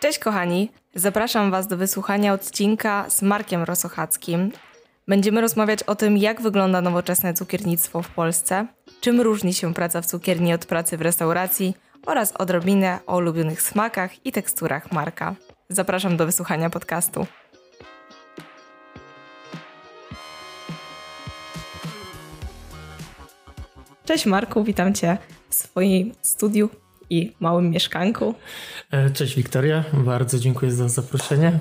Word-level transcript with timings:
Cześć 0.00 0.18
kochani, 0.18 0.70
zapraszam 0.94 1.50
Was 1.50 1.66
do 1.66 1.76
wysłuchania 1.76 2.32
odcinka 2.32 3.10
z 3.10 3.22
Markiem 3.22 3.62
Rosochackim. 3.62 4.52
Będziemy 5.08 5.40
rozmawiać 5.40 5.82
o 5.82 5.94
tym, 5.94 6.16
jak 6.16 6.40
wygląda 6.40 6.80
nowoczesne 6.80 7.34
cukiernictwo 7.34 8.02
w 8.02 8.08
Polsce, 8.08 8.66
czym 9.00 9.20
różni 9.20 9.54
się 9.54 9.74
praca 9.74 10.00
w 10.00 10.06
cukierni 10.06 10.54
od 10.54 10.66
pracy 10.66 10.96
w 10.96 11.00
restauracji 11.00 11.76
oraz 12.06 12.32
odrobinę 12.36 12.98
o 13.06 13.16
ulubionych 13.16 13.62
smakach 13.62 14.26
i 14.26 14.32
teksturach 14.32 14.92
Marka. 14.92 15.34
Zapraszam 15.68 16.16
do 16.16 16.26
wysłuchania 16.26 16.70
podcastu. 16.70 17.26
Cześć 24.04 24.26
Marku, 24.26 24.64
witam 24.64 24.94
Cię 24.94 25.18
w 25.48 25.54
swoim 25.54 26.12
studiu 26.22 26.70
i 27.10 27.32
małym 27.40 27.70
mieszkanku. 27.70 28.34
E, 28.90 29.10
cześć 29.10 29.36
Wiktoria, 29.36 29.84
bardzo 29.92 30.38
dziękuję 30.38 30.72
za 30.72 30.88
zaproszenie. 30.88 31.58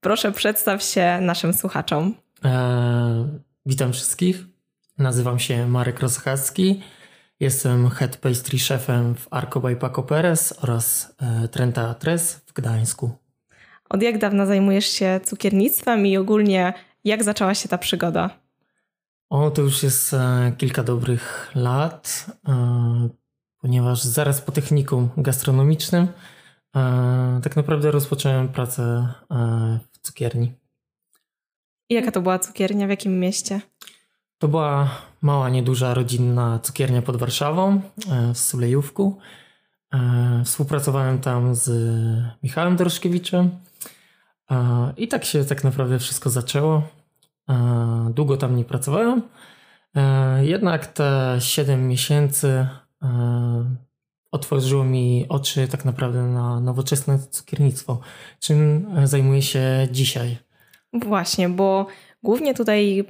Proszę 0.00 0.32
przedstaw 0.32 0.82
się 0.82 1.18
naszym 1.20 1.52
słuchaczom. 1.54 2.14
E, 2.44 3.28
witam 3.66 3.92
wszystkich. 3.92 4.44
Nazywam 4.98 5.38
się 5.38 5.66
Marek 5.66 6.00
Rosochacki. 6.00 6.82
Jestem 7.40 7.90
head 7.90 8.16
pastry 8.16 8.58
chefem 8.58 9.14
w 9.14 9.28
Arco 9.30 9.60
by 9.60 9.76
Paco 9.76 10.02
Perez 10.02 10.54
oraz 10.62 11.14
e, 11.20 11.48
Trenta 11.48 11.94
Tres 11.94 12.34
w 12.46 12.52
Gdańsku. 12.52 13.10
Od 13.88 14.02
jak 14.02 14.18
dawna 14.18 14.46
zajmujesz 14.46 14.86
się 14.86 15.20
cukiernictwem 15.24 16.06
i 16.06 16.16
ogólnie 16.16 16.72
jak 17.04 17.24
zaczęła 17.24 17.54
się 17.54 17.68
ta 17.68 17.78
przygoda? 17.78 18.30
O, 19.30 19.50
to 19.50 19.62
już 19.62 19.82
jest 19.82 20.14
e, 20.14 20.52
kilka 20.58 20.82
dobrych 20.82 21.50
lat, 21.54 22.26
ponieważ 23.58 24.02
zaraz 24.02 24.40
po 24.40 24.52
technikum 24.52 25.08
gastronomicznym 25.16 26.08
e, 26.76 27.40
tak 27.42 27.56
naprawdę 27.56 27.90
rozpocząłem 27.90 28.48
pracę 28.48 29.12
w 29.92 29.98
cukierni. 30.02 30.52
I 31.88 31.94
jaka 31.94 32.10
to 32.10 32.20
była 32.20 32.38
cukiernia, 32.38 32.86
w 32.86 32.90
jakim 32.90 33.20
mieście? 33.20 33.60
To 34.38 34.48
była 34.48 34.90
mała, 35.22 35.48
nieduża 35.48 35.94
rodzinna 35.94 36.58
cukiernia 36.58 37.02
pod 37.02 37.16
Warszawą 37.16 37.80
w 38.34 38.38
Sulejówku. 38.38 39.18
Współpracowałem 40.44 41.18
tam 41.18 41.54
z 41.54 41.70
Michałem 42.42 42.76
Doroszkiewiczem 42.76 43.50
i 44.96 45.08
tak 45.08 45.24
się 45.24 45.44
tak 45.44 45.64
naprawdę 45.64 45.98
wszystko 45.98 46.30
zaczęło. 46.30 46.82
E, 47.48 48.12
długo 48.14 48.36
tam 48.36 48.56
nie 48.56 48.64
pracowałem. 48.64 49.22
E, 49.96 50.46
jednak 50.46 50.86
te 50.86 51.36
7 51.40 51.88
miesięcy 51.88 52.48
e, 52.48 52.68
otworzyło 54.30 54.84
mi 54.84 55.26
oczy 55.28 55.68
tak 55.68 55.84
naprawdę 55.84 56.22
na 56.22 56.60
nowoczesne 56.60 57.18
cukiernictwo, 57.30 58.00
czym 58.40 58.86
zajmuję 59.04 59.42
się 59.42 59.88
dzisiaj. 59.90 60.36
Właśnie, 60.92 61.48
bo 61.48 61.86
głównie 62.22 62.54
tutaj 62.54 63.04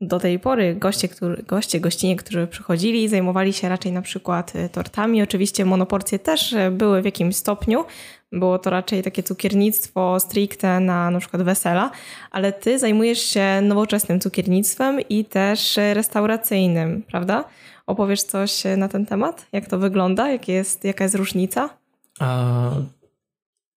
do 0.00 0.20
tej 0.20 0.38
pory 0.38 0.74
goście, 0.74 1.08
który, 1.08 1.42
goście, 1.42 1.80
gościnie, 1.80 2.16
którzy 2.16 2.46
przychodzili, 2.46 3.08
zajmowali 3.08 3.52
się 3.52 3.68
raczej 3.68 3.92
na 3.92 4.02
przykład 4.02 4.52
tortami. 4.72 5.22
Oczywiście 5.22 5.64
monoporcje 5.64 6.18
też 6.18 6.54
były 6.70 7.02
w 7.02 7.04
jakimś 7.04 7.36
stopniu, 7.36 7.84
było 8.32 8.58
to 8.58 8.70
raczej 8.70 9.02
takie 9.02 9.22
cukiernictwo 9.22 10.20
stricte 10.20 10.80
na 10.80 11.10
na 11.10 11.20
przykład 11.20 11.42
wesela, 11.42 11.90
ale 12.30 12.52
ty 12.52 12.78
zajmujesz 12.78 13.22
się 13.22 13.60
nowoczesnym 13.62 14.20
cukiernictwem 14.20 15.00
i 15.00 15.24
też 15.24 15.78
restauracyjnym, 15.92 17.02
prawda? 17.02 17.44
Opowiesz 17.92 18.22
coś 18.22 18.62
na 18.76 18.88
ten 18.88 19.06
temat? 19.06 19.46
Jak 19.52 19.66
to 19.66 19.78
wygląda? 19.78 20.30
Jak 20.30 20.48
jest, 20.48 20.84
jaka 20.84 21.04
jest 21.04 21.14
różnica? 21.14 21.68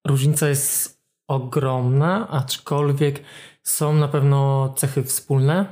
Różnica 0.07 0.47
jest 0.47 1.01
ogromna, 1.27 2.27
aczkolwiek 2.29 3.23
są 3.63 3.93
na 3.93 4.07
pewno 4.07 4.73
cechy 4.77 5.03
wspólne. 5.03 5.65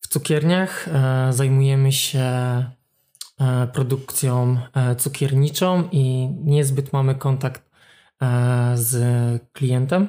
W 0.00 0.08
cukierniach 0.08 0.88
e, 0.88 1.32
zajmujemy 1.32 1.92
się 1.92 2.24
E, 3.42 3.66
produkcją 3.66 4.56
e, 4.74 4.96
cukierniczą 4.96 5.88
i 5.92 6.28
niezbyt 6.44 6.92
mamy 6.92 7.14
kontakt 7.14 7.70
e, 8.22 8.72
z 8.74 9.42
klientem, 9.52 10.08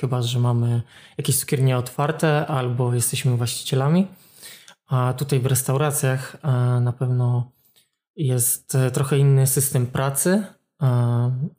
chyba 0.00 0.22
że 0.22 0.38
mamy 0.38 0.82
jakieś 1.18 1.38
cukiernie 1.38 1.78
otwarte 1.78 2.46
albo 2.46 2.94
jesteśmy 2.94 3.36
właścicielami. 3.36 4.06
A 4.86 5.12
tutaj 5.12 5.40
w 5.40 5.46
restauracjach 5.46 6.36
na 6.80 6.92
pewno 6.92 7.52
jest 8.16 8.76
trochę 8.92 9.18
inny 9.18 9.46
system 9.46 9.86
pracy, 9.86 10.44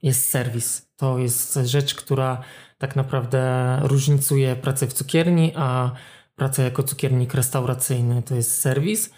jest 0.01 0.29
serwis. 0.29 0.89
To 0.95 1.19
jest 1.19 1.53
rzecz, 1.63 1.95
która 1.95 2.41
tak 2.77 2.95
naprawdę 2.95 3.79
różnicuje 3.83 4.55
pracę 4.55 4.87
w 4.87 4.93
cukierni, 4.93 5.53
a 5.55 5.91
pracę 6.35 6.63
jako 6.63 6.83
cukiernik 6.83 7.33
restauracyjny 7.33 8.23
to 8.23 8.35
jest 8.35 8.61
serwis 8.61 9.09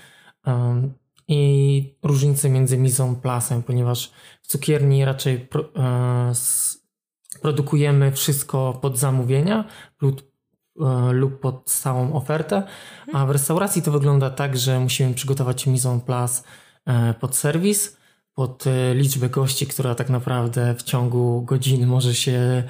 i 1.28 1.98
różnice 2.04 2.50
między 2.50 2.78
mizą 2.78 3.16
plasem, 3.16 3.64
ponieważ 3.64 4.12
w 4.42 4.48
cukierni 4.48 5.06
raczej 5.06 5.50
e, 5.76 6.32
produkujemy 7.42 8.12
wszystko 8.12 8.80
pod 8.82 8.98
zamówienia 8.98 9.66
lub, 10.02 10.22
e, 10.22 10.26
lub 11.12 11.40
pod 11.40 11.70
stałą 11.70 12.14
ofertę, 12.14 12.64
a 13.14 13.26
w 13.26 13.32
restauracji 13.32 13.82
to 13.82 13.92
wygląda 13.92 14.30
tak, 14.30 14.58
że 14.58 14.80
musimy 14.80 15.14
przygotować 15.14 15.68
mizą 15.68 16.02
plas 16.02 16.44
e, 16.86 17.14
pod 17.14 17.36
serwis, 17.36 17.98
pod 18.34 18.68
e, 18.68 18.96
liczbę 18.96 19.30
gości, 19.30 19.68
która 19.68 19.96
tak 19.96 20.10
naprawdę 20.10 20.76
w 20.76 20.84
ciągu 20.84 21.42
godziny 21.42 21.88
może 21.88 22.16
się 22.16 22.64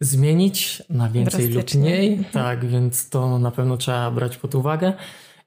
zmienić 0.00 0.82
na 0.90 1.08
więcej 1.08 1.48
lub 1.48 1.74
mniej. 1.74 2.24
Tak, 2.32 2.66
więc 2.66 3.08
to 3.08 3.38
na 3.38 3.50
pewno 3.50 3.76
trzeba 3.76 4.10
brać 4.10 4.36
pod 4.36 4.54
uwagę 4.54 4.92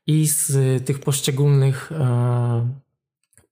i 0.07 0.27
z 0.27 0.85
tych 0.85 0.99
poszczególnych 0.99 1.91
e, 1.91 2.67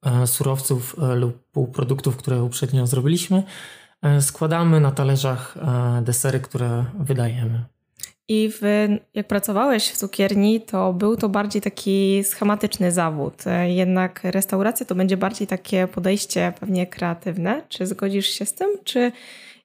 e, 0.06 0.28
surowców 0.28 0.96
e, 1.02 1.16
lub 1.16 1.52
półproduktów, 1.52 2.18
które 2.18 2.44
uprzednio 2.44 2.88
zrobiliśmy, 2.88 3.44
składamy 4.22 4.80
na 4.80 4.92
talerzach 4.92 5.58
desery, 6.02 6.40
które 6.40 6.86
wydajemy. 7.00 7.66
I 8.28 8.50
w, 8.52 8.88
jak 9.14 9.28
pracowałeś 9.28 9.90
w 9.90 9.98
cukierni, 9.98 10.62
to 10.62 10.94
był 10.94 11.18
to 11.18 11.30
bardziej 11.30 11.62
taki 11.62 12.24
schematyczny 12.24 12.92
zawód. 12.92 13.44
Jednak 13.68 14.20
restauracja 14.24 14.86
to 14.86 14.96
będzie 14.96 15.18
bardziej 15.18 15.48
takie 15.48 15.88
podejście 15.88 16.54
pewnie 16.60 16.88
kreatywne. 16.88 17.62
Czy 17.70 17.88
zgodzisz 17.88 18.28
się 18.30 18.46
z 18.46 18.54
tym? 18.54 18.70
Czy 18.84 19.12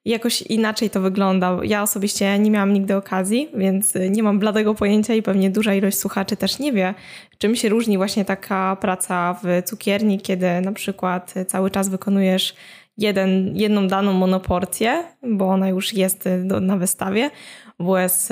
jakoś 0.05 0.41
inaczej 0.41 0.89
to 0.89 1.01
wygląda. 1.01 1.57
Ja 1.63 1.83
osobiście 1.83 2.39
nie 2.39 2.51
miałam 2.51 2.73
nigdy 2.73 2.95
okazji, 2.95 3.49
więc 3.53 3.93
nie 4.09 4.23
mam 4.23 4.39
bladego 4.39 4.75
pojęcia 4.75 5.13
i 5.13 5.21
pewnie 5.21 5.49
duża 5.49 5.73
ilość 5.73 5.97
słuchaczy 5.97 6.35
też 6.35 6.59
nie 6.59 6.73
wie, 6.73 6.93
czym 7.37 7.55
się 7.55 7.69
różni 7.69 7.97
właśnie 7.97 8.25
taka 8.25 8.77
praca 8.81 9.39
w 9.43 9.63
cukierni, 9.65 10.19
kiedy 10.19 10.61
na 10.61 10.71
przykład 10.71 11.33
cały 11.47 11.71
czas 11.71 11.89
wykonujesz 11.89 12.55
jeden, 12.97 13.57
jedną 13.57 13.87
daną 13.87 14.13
monoporcję, 14.13 15.03
bo 15.23 15.47
ona 15.47 15.69
już 15.69 15.93
jest 15.93 16.29
do, 16.43 16.59
na 16.59 16.77
wystawie, 16.77 17.29
WS 17.79 18.29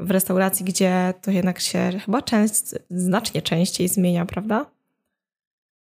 w 0.00 0.10
restauracji, 0.10 0.64
gdzie 0.64 1.14
to 1.22 1.30
jednak 1.30 1.60
się 1.60 1.90
chyba 2.04 2.22
część, 2.22 2.64
znacznie 2.90 3.42
częściej 3.42 3.88
zmienia, 3.88 4.26
prawda? 4.26 4.66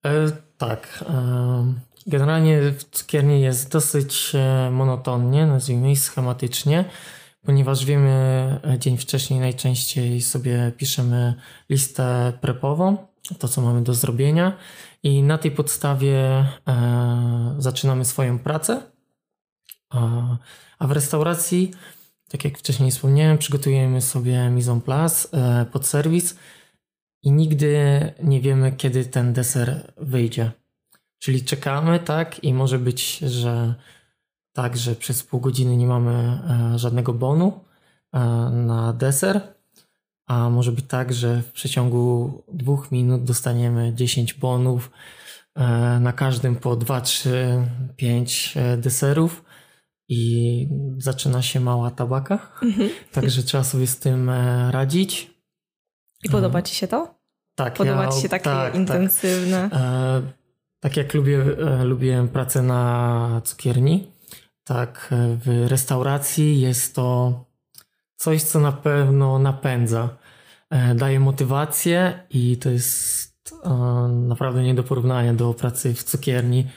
E, 0.05 0.31
tak. 0.57 1.05
E, 1.09 1.89
Generalnie 2.07 2.61
w 2.71 2.83
cukierni 2.83 3.41
jest 3.41 3.71
dosyć 3.71 4.31
e, 4.35 4.71
monotonnie, 4.71 5.47
nazwijmy 5.47 5.95
schematycznie, 5.95 6.85
ponieważ 7.45 7.85
wiemy 7.85 8.09
e, 8.65 8.79
dzień 8.79 8.97
wcześniej 8.97 9.39
najczęściej 9.39 10.21
sobie 10.21 10.71
piszemy 10.77 11.33
listę 11.69 12.33
prepową, 12.41 12.97
to 13.39 13.47
co 13.47 13.61
mamy 13.61 13.81
do 13.81 13.93
zrobienia 13.93 14.57
i 15.03 15.23
na 15.23 15.37
tej 15.37 15.51
podstawie 15.51 16.45
zaczynamy 17.57 18.05
swoją 18.05 18.39
pracę. 18.39 18.81
A 20.79 20.87
w 20.87 20.91
restauracji, 20.91 21.71
tak 22.29 22.45
jak 22.45 22.57
wcześniej 22.57 22.91
wspomniałem, 22.91 23.37
przygotujemy 23.37 24.01
sobie 24.01 24.49
mise 24.49 24.71
en 24.71 24.81
place 24.81 25.27
e, 25.31 25.65
pod 25.65 25.87
serwis 25.87 26.35
i 27.23 27.31
nigdy 27.31 27.73
nie 28.23 28.41
wiemy, 28.41 28.71
kiedy 28.71 29.05
ten 29.05 29.33
deser 29.33 29.93
wyjdzie. 29.97 30.51
Czyli 31.19 31.43
czekamy, 31.43 31.99
tak, 31.99 32.43
i 32.43 32.53
może 32.53 32.79
być, 32.79 33.17
że 33.17 33.75
tak, 34.53 34.77
że 34.77 34.95
przez 34.95 35.23
pół 35.23 35.39
godziny 35.39 35.77
nie 35.77 35.87
mamy 35.87 36.11
e, 36.73 36.79
żadnego 36.79 37.13
bonu 37.13 37.59
e, 38.13 38.19
na 38.53 38.93
deser, 38.93 39.41
a 40.27 40.49
może 40.49 40.71
być 40.71 40.85
tak, 40.87 41.13
że 41.13 41.41
w 41.41 41.51
przeciągu 41.51 42.33
dwóch 42.53 42.91
minut 42.91 43.23
dostaniemy 43.23 43.93
10 43.93 44.33
bonów, 44.33 44.91
na 45.99 46.13
każdym 46.13 46.55
po 46.55 46.75
2, 46.75 47.01
3, 47.01 47.65
5 47.95 48.57
deserów 48.77 49.43
i 50.09 50.67
zaczyna 50.97 51.41
się 51.41 51.59
mała 51.59 51.91
tabaka. 51.91 52.51
Mhm. 52.63 52.89
Także 53.13 53.43
trzeba 53.43 53.63
sobie 53.63 53.87
z 53.87 53.99
tym 53.99 54.31
radzić. 54.69 55.31
I 56.23 56.29
podoba 56.29 56.61
Ci 56.61 56.75
się 56.75 56.87
to? 56.87 57.15
Tak. 57.55 57.73
Podoba 57.73 58.03
ja, 58.03 58.11
Ci 58.11 58.21
się 58.21 58.29
takie 58.29 58.43
tak, 58.43 58.71
tak. 58.71 58.75
intensywne? 58.75 59.69
Tak. 59.69 60.23
Tak 60.79 60.97
jak 60.97 61.13
lubię, 61.13 61.45
e, 61.59 61.83
lubiłem 61.83 62.27
pracę 62.27 62.61
na 62.61 63.41
cukierni, 63.43 64.07
tak 64.63 65.09
w 65.45 65.65
restauracji 65.67 66.61
jest 66.61 66.95
to 66.95 67.33
coś, 68.15 68.43
co 68.43 68.59
na 68.59 68.71
pewno 68.71 69.39
napędza, 69.39 70.17
daje 70.95 71.19
motywację 71.19 72.23
i 72.29 72.57
to 72.57 72.69
jest 72.69 73.29
naprawdę 74.09 74.63
nie 74.63 74.73
do 74.73 74.83
porównania 74.83 75.33
do 75.33 75.53
pracy 75.53 75.93
w 75.93 76.03
cukierni. 76.03 76.67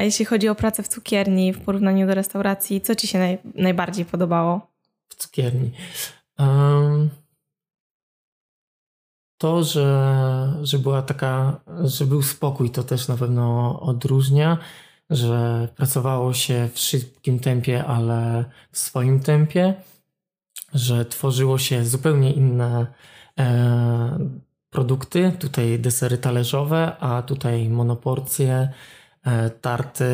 A 0.00 0.02
jeśli 0.02 0.24
chodzi 0.24 0.48
o 0.48 0.54
pracę 0.54 0.82
w 0.82 0.88
cukierni 0.88 1.52
w 1.52 1.60
porównaniu 1.60 2.06
do 2.06 2.14
restauracji, 2.14 2.80
co 2.80 2.94
ci 2.94 3.06
się 3.06 3.18
naj, 3.18 3.38
najbardziej 3.54 4.04
podobało? 4.04 4.70
W 5.08 5.14
cukierni. 5.14 5.70
Um, 6.38 7.10
to, 9.38 9.64
że, 9.64 10.54
że 10.62 10.78
była 10.78 11.02
taka, 11.02 11.60
że 11.84 12.06
był 12.06 12.22
spokój, 12.22 12.70
to 12.70 12.82
też 12.82 13.08
na 13.08 13.16
pewno 13.16 13.80
odróżnia, 13.80 14.58
że 15.10 15.68
pracowało 15.76 16.34
się 16.34 16.68
w 16.72 16.78
szybkim 16.78 17.38
tempie, 17.38 17.84
ale 17.84 18.44
w 18.72 18.78
swoim 18.78 19.20
tempie, 19.20 19.74
że 20.74 21.04
tworzyło 21.04 21.58
się 21.58 21.84
zupełnie 21.84 22.32
inne 22.32 22.86
e, 23.38 24.18
produkty, 24.70 25.32
tutaj 25.38 25.78
desery 25.78 26.18
talerzowe, 26.18 26.96
a 27.00 27.22
tutaj 27.22 27.68
monoporcje, 27.68 28.72
tarty, 29.60 30.04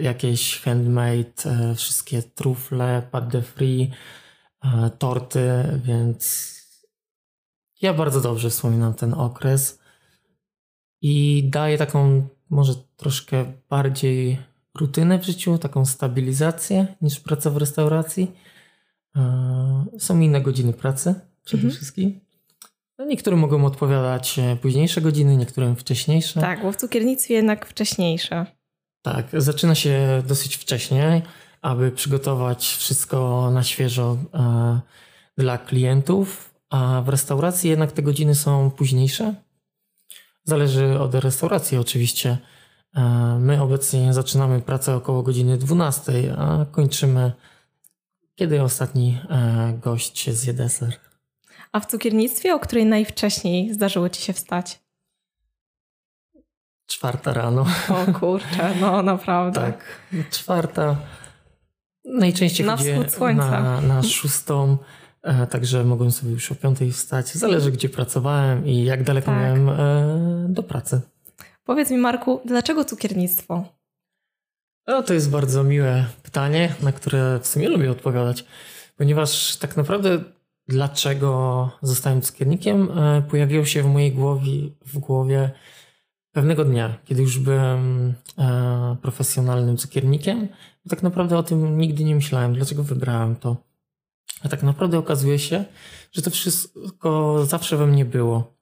jakieś 0.00 0.60
handmade, 0.60 1.46
e, 1.46 1.74
wszystkie 1.74 2.22
trufle, 2.22 3.02
pâte 3.10 3.28
de 3.28 3.42
free, 3.42 3.90
e, 4.64 4.90
torty, 4.98 5.40
więc 5.84 6.52
ja 7.82 7.94
bardzo 7.94 8.20
dobrze 8.20 8.50
wspominam 8.50 8.94
ten 8.94 9.14
okres 9.14 9.78
i 11.00 11.44
daje 11.50 11.78
taką 11.78 12.28
może 12.50 12.74
troszkę 12.96 13.52
bardziej 13.70 14.38
rutynę 14.74 15.18
w 15.18 15.24
życiu, 15.24 15.58
taką 15.58 15.86
stabilizację 15.86 16.86
niż 17.00 17.20
praca 17.20 17.50
w 17.50 17.56
restauracji. 17.56 18.32
Są 19.98 20.20
inne 20.20 20.40
godziny 20.40 20.72
pracy 20.72 21.14
przede 21.44 21.62
mhm. 21.62 21.76
wszystkim. 21.76 22.20
No, 22.98 23.04
niektórym 23.04 23.38
mogą 23.38 23.64
odpowiadać 23.64 24.38
e, 24.38 24.56
późniejsze 24.56 25.00
godziny, 25.00 25.36
niektórym 25.36 25.76
wcześniejsze. 25.76 26.40
Tak, 26.40 26.62
bo 26.62 26.72
w 26.72 26.76
cukiernictwie 26.76 27.34
jednak 27.34 27.66
wcześniejsze. 27.66 28.46
Tak, 29.02 29.26
zaczyna 29.32 29.74
się 29.74 30.22
dosyć 30.26 30.56
wcześniej, 30.56 31.22
aby 31.62 31.90
przygotować 31.90 32.66
wszystko 32.66 33.50
na 33.50 33.62
świeżo 33.62 34.16
e, 34.34 34.80
dla 35.38 35.58
klientów, 35.58 36.54
a 36.70 37.02
w 37.04 37.08
restauracji 37.08 37.70
jednak 37.70 37.92
te 37.92 38.02
godziny 38.02 38.34
są 38.34 38.70
późniejsze. 38.70 39.34
Zależy 40.44 41.00
od 41.00 41.14
restauracji 41.14 41.78
oczywiście. 41.78 42.38
E, 42.96 43.02
my 43.40 43.62
obecnie 43.62 44.12
zaczynamy 44.12 44.60
pracę 44.60 44.96
około 44.96 45.22
godziny 45.22 45.58
12, 45.58 46.34
a 46.38 46.66
kończymy 46.72 47.32
kiedy 48.34 48.62
ostatni 48.62 49.18
gość 49.82 50.30
zje 50.30 50.52
deser. 50.54 51.11
A 51.72 51.80
w 51.80 51.86
cukiernictwie, 51.86 52.54
o 52.54 52.60
której 52.60 52.86
najwcześniej 52.86 53.74
zdarzyło 53.74 54.08
ci 54.08 54.22
się 54.22 54.32
wstać? 54.32 54.82
Czwarta 56.86 57.32
rano. 57.32 57.66
O 57.88 58.12
kurczę, 58.20 58.74
no 58.80 59.02
naprawdę. 59.02 59.60
Tak, 59.60 59.84
czwarta. 60.30 60.96
Najczęściej 62.04 62.66
na 62.66 62.76
na, 63.34 63.80
na 63.80 64.02
szóstą, 64.02 64.78
e, 65.22 65.46
także 65.46 65.84
mogłem 65.84 66.12
sobie 66.12 66.32
już 66.32 66.52
o 66.52 66.54
piątej 66.54 66.92
wstać. 66.92 67.34
Zależy, 67.34 67.72
gdzie 67.72 67.88
pracowałem 67.88 68.66
i 68.66 68.84
jak 68.84 69.02
daleko 69.02 69.26
tak. 69.26 69.40
miałem 69.40 69.68
e, 69.68 70.46
do 70.48 70.62
pracy. 70.62 71.00
Powiedz 71.64 71.90
mi, 71.90 71.96
Marku, 71.96 72.40
dlaczego 72.44 72.84
cukiernictwo? 72.84 73.64
No, 74.86 75.02
to 75.02 75.14
jest 75.14 75.30
bardzo 75.30 75.64
miłe 75.64 76.04
pytanie, 76.22 76.74
na 76.82 76.92
które 76.92 77.38
w 77.42 77.46
sumie 77.46 77.68
lubię 77.68 77.90
odpowiadać, 77.90 78.44
ponieważ 78.96 79.56
tak 79.56 79.76
naprawdę 79.76 80.18
dlaczego 80.68 81.70
zostałem 81.82 82.22
cukiernikiem, 82.22 82.98
e, 82.98 83.22
pojawiło 83.22 83.64
się 83.64 83.82
w 83.82 83.86
mojej 83.86 84.12
głowie, 84.12 84.52
w 84.86 84.98
głowie 84.98 85.50
pewnego 86.32 86.64
dnia, 86.64 86.98
kiedy 87.04 87.22
już 87.22 87.38
byłem 87.38 88.14
e, 88.38 88.96
profesjonalnym 89.02 89.76
cukiernikiem. 89.76 90.48
Tak 90.88 91.02
naprawdę 91.02 91.38
o 91.38 91.42
tym 91.42 91.78
nigdy 91.78 92.04
nie 92.04 92.14
myślałem, 92.14 92.54
dlaczego 92.54 92.82
wybrałem 92.82 93.36
to. 93.36 93.56
A 94.44 94.48
tak 94.48 94.62
naprawdę 94.62 94.98
okazuje 94.98 95.38
się, 95.38 95.64
że 96.12 96.22
to 96.22 96.30
wszystko 96.30 97.38
zawsze 97.46 97.76
we 97.76 97.86
mnie 97.86 98.04
było. 98.04 98.54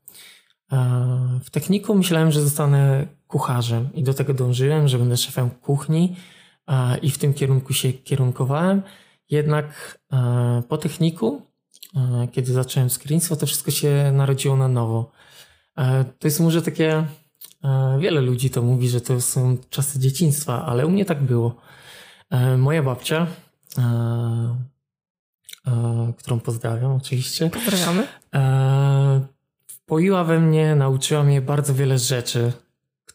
E, 0.72 1.40
w 1.44 1.50
techniku 1.50 1.94
myślałem, 1.94 2.32
że 2.32 2.42
zostanę 2.42 3.06
kucharzem 3.26 3.88
i 3.94 4.02
do 4.02 4.14
tego 4.14 4.34
dążyłem, 4.34 4.88
że 4.88 4.98
będę 4.98 5.16
szefem 5.16 5.50
kuchni 5.50 6.16
i 7.02 7.10
w 7.10 7.18
tym 7.18 7.34
kierunku 7.34 7.72
się 7.72 7.92
kierunkowałem. 7.92 8.82
Jednak 9.30 9.98
po 10.68 10.78
techniku 10.78 11.49
kiedy 12.32 12.52
zacząłem 12.52 12.90
screenstwo, 12.90 13.36
to 13.36 13.46
wszystko 13.46 13.70
się 13.70 14.12
narodziło 14.12 14.56
na 14.56 14.68
nowo. 14.68 15.10
E, 15.76 16.04
to 16.04 16.26
jest 16.28 16.40
może 16.40 16.62
takie, 16.62 17.06
e, 17.64 17.98
wiele 18.00 18.20
ludzi 18.20 18.50
to 18.50 18.62
mówi, 18.62 18.88
że 18.88 19.00
to 19.00 19.20
są 19.20 19.56
czasy 19.70 19.98
dzieciństwa, 19.98 20.66
ale 20.66 20.86
u 20.86 20.90
mnie 20.90 21.04
tak 21.04 21.22
było. 21.22 21.56
Moja 22.58 22.82
babcia, 22.82 23.26
którą 26.18 26.40
pozdrawiam 26.40 26.92
oczywiście. 26.92 27.50
Pozdrawiamy. 27.50 28.06
Wpoiła 29.66 30.24
we 30.24 30.40
mnie, 30.40 30.74
nauczyła 30.74 31.22
mnie 31.22 31.40
bardzo 31.40 31.74
wiele 31.74 31.98
rzeczy, 31.98 32.52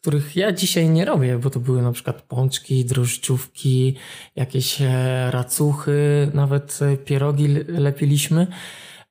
których 0.06 0.36
ja 0.36 0.52
dzisiaj 0.52 0.90
nie 0.90 1.06
robię, 1.06 1.38
bo 1.38 1.50
to 1.50 1.60
były 1.60 1.82
na 1.82 1.92
przykład 1.92 2.22
pączki, 2.22 2.86
drożdżówki, 2.86 3.96
jakieś 4.36 4.82
e, 4.82 5.32
racuchy, 5.32 6.32
nawet 6.34 6.80
e, 6.82 6.98
pierogi 6.98 7.48
lepiliśmy. 7.68 8.48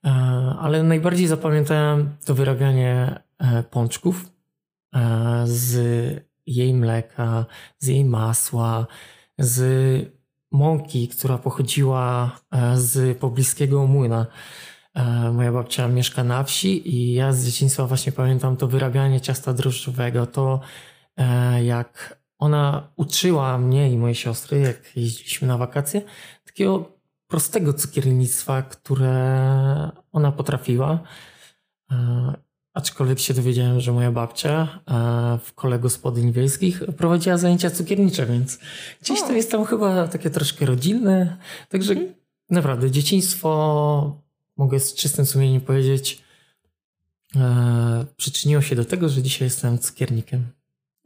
E, 0.04 0.10
ale 0.60 0.82
najbardziej 0.82 1.26
zapamiętałem 1.26 2.16
to 2.24 2.34
wyrabianie 2.34 3.20
pączków 3.70 4.24
z 5.44 5.76
jej 6.46 6.74
mleka, 6.74 7.46
z 7.78 7.86
jej 7.86 8.04
masła, 8.04 8.86
z 9.38 10.12
mąki, 10.52 11.08
która 11.08 11.38
pochodziła 11.38 12.38
z 12.74 13.18
pobliskiego 13.18 13.86
młyna. 13.86 14.26
Moja 15.32 15.52
babcia 15.52 15.88
mieszka 15.88 16.24
na 16.24 16.44
wsi 16.44 16.94
i 16.94 17.14
ja 17.14 17.32
z 17.32 17.44
dzieciństwa 17.44 17.86
właśnie 17.86 18.12
pamiętam 18.12 18.56
to 18.56 18.68
wyrabianie 18.68 19.20
ciasta 19.20 19.52
drożdżowego, 19.52 20.26
to 20.26 20.60
e, 21.16 21.64
jak 21.64 22.18
ona 22.38 22.88
uczyła 22.96 23.58
mnie 23.58 23.90
i 23.90 23.96
moje 23.96 24.14
siostry, 24.14 24.60
jak 24.60 24.96
jeździliśmy 24.96 25.48
na 25.48 25.58
wakacje, 25.58 26.02
takiego 26.44 26.92
prostego 27.26 27.72
cukiernictwa, 27.72 28.62
które 28.62 29.90
ona 30.12 30.32
potrafiła. 30.32 30.98
E, 31.90 32.34
aczkolwiek 32.74 33.18
się 33.18 33.34
dowiedziałem, 33.34 33.80
że 33.80 33.92
moja 33.92 34.12
babcia 34.12 34.68
e, 34.86 35.38
w 35.44 35.54
kole 35.54 35.78
gospodyń 35.78 36.32
wiejskich 36.32 36.82
prowadziła 36.96 37.38
zajęcia 37.38 37.70
cukiernicze, 37.70 38.26
więc 38.26 38.58
gdzieś 39.02 39.22
to 39.22 39.32
jest 39.32 39.50
tam 39.50 39.64
chyba 39.64 40.08
takie 40.08 40.30
troszkę 40.30 40.66
rodzinne. 40.66 41.36
Także 41.68 41.92
mhm. 41.92 42.14
naprawdę 42.50 42.90
dzieciństwo 42.90 44.23
mogę 44.56 44.80
z 44.80 44.94
czystym 44.94 45.26
sumieniem 45.26 45.60
powiedzieć, 45.60 46.24
e, 47.36 48.06
przyczyniło 48.16 48.62
się 48.62 48.76
do 48.76 48.84
tego, 48.84 49.08
że 49.08 49.22
dzisiaj 49.22 49.46
jestem 49.46 49.78
cukiernikiem. 49.78 50.46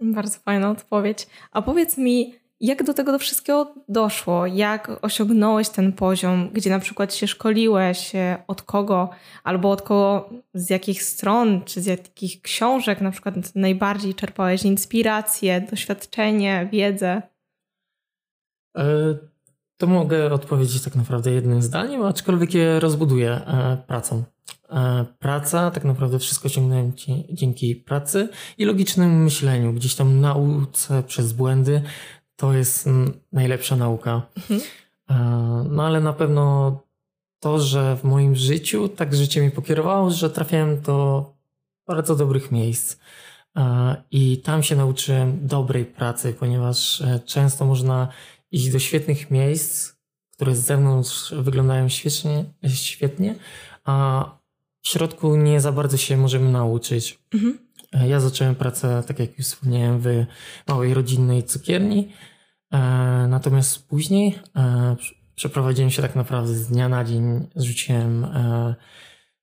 Bardzo 0.00 0.38
fajna 0.38 0.71
odpowiedź. 0.71 1.26
A 1.50 1.62
powiedz 1.62 1.99
mi, 1.99 2.35
jak 2.61 2.85
do 2.85 2.95
tego 2.95 3.12
do 3.12 3.19
wszystkiego 3.19 3.75
doszło? 3.88 4.47
Jak 4.47 4.99
osiągnąłeś 5.02 5.69
ten 5.69 5.93
poziom, 5.93 6.50
gdzie 6.52 6.71
na 6.71 6.78
przykład 6.78 7.14
się 7.14 7.26
szkoliłeś, 7.26 8.14
e, 8.14 8.43
od 8.47 8.62
kogo, 8.62 9.11
albo 9.45 9.71
od 9.71 9.83
kogo, 9.83 10.31
z 10.55 10.71
jakich 10.71 11.02
stron, 11.02 11.64
czy 11.64 11.83
z 11.83 11.87
jakich 11.87 12.43
książek 12.43 13.00
na 13.00 13.11
przykład 13.11 13.55
najbardziej 13.55 14.14
czerpałeś 14.14 14.62
inspirację, 14.62 15.61
doświadczenie, 15.61 16.69
wiedzę? 16.73 17.23
E, 18.76 18.85
to 19.79 19.87
mogę 19.87 20.33
odpowiedzieć 20.33 20.83
tak 20.83 20.95
naprawdę 20.95 21.31
jednym 21.31 21.63
zdaniem, 21.63 22.03
aczkolwiek 22.03 22.55
je 22.55 22.81
rozbuduję 22.81 23.31
e, 23.31 23.77
pracą. 23.87 24.25
E, 24.71 25.05
praca, 25.19 25.71
tak 25.71 25.85
naprawdę 25.85 26.19
wszystko 26.19 26.49
ciągnąłem 26.49 26.93
dzięki 27.31 27.77
pracy 27.77 28.29
i 28.59 28.65
logicznemu 28.65 29.25
myśleniu, 29.25 29.73
gdzieś 29.73 29.95
tam 29.95 30.21
nauce 30.21 31.03
przez 31.03 31.33
błędy, 31.33 31.83
to 32.37 32.53
jest 32.53 32.89
najlepsza 33.33 33.77
nauka. 33.77 34.23
Mhm. 34.37 34.61
E, 35.11 35.15
no 35.71 35.87
ale 35.87 36.01
na 36.01 36.13
pewno 36.13 36.77
to, 37.41 37.59
że 37.59 37.97
w 37.97 38.05
moim 38.05 38.37
życiu 38.37 38.89
tak 38.89 39.15
życie 39.15 39.41
mi 39.41 39.51
pokierowało, 39.51 40.11
że 40.11 40.31
trafiałem 40.31 40.81
do 40.81 41.27
bardzo 41.87 42.17
dobrych 42.17 42.53
miejsc. 42.53 42.97
I 44.11 44.39
tam 44.39 44.63
się 44.63 44.77
nauczyłem 44.77 45.47
dobrej 45.47 45.85
pracy, 45.85 46.35
ponieważ 46.39 47.03
często 47.27 47.65
można 47.65 48.09
iść 48.50 48.71
do 48.71 48.78
świetnych 48.78 49.31
miejsc, 49.31 49.93
które 50.33 50.55
z 50.55 50.64
zewnątrz 50.64 51.35
wyglądają 51.35 51.88
świetnie, 51.88 52.45
świetnie 52.67 53.35
a 53.85 54.25
w 54.83 54.88
środku 54.88 55.37
nie 55.37 55.61
za 55.61 55.73
bardzo 55.73 55.97
się 55.97 56.17
możemy 56.17 56.52
nauczyć. 56.52 57.19
Mhm. 57.35 57.59
Ja 58.09 58.21
zacząłem 58.21 58.55
pracę, 58.55 59.02
tak 59.07 59.19
jak 59.19 59.38
już 59.38 59.47
wspomniałem, 59.47 60.00
w 60.00 60.26
małej 60.69 60.95
rodzinnej 60.95 61.45
cukierni. 61.45 62.12
Natomiast 63.28 63.88
później 63.88 64.38
przeprowadziłem 65.35 65.90
się 65.90 66.02
tak 66.02 66.17
naprawdę 66.17 66.55
z 66.55 66.67
dnia 66.67 66.88
na 66.88 67.05
dzień. 67.05 67.49
Zrzuciłem 67.57 68.26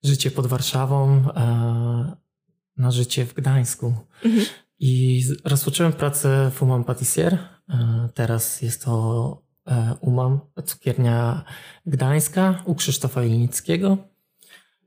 życie 0.04 0.32
pod 0.32 0.48
Warszawą 0.48 1.24
na 2.78 2.92
życie 2.92 3.26
w 3.26 3.34
Gdańsku. 3.34 3.94
Mhm. 4.26 4.46
I 4.80 5.24
rozpocząłem 5.44 5.94
pracę 5.94 6.52
w 6.54 6.64
Umam 6.64 6.84
Patissier. 6.84 7.38
Teraz 8.14 8.62
jest 8.62 8.86
to 8.86 9.46
E, 9.68 9.96
umam, 10.02 10.40
cukiernia 10.66 11.44
gdańska 11.86 12.64
u 12.66 12.76
Krzysztofa 12.76 13.24
Ilnickiego. 13.24 13.98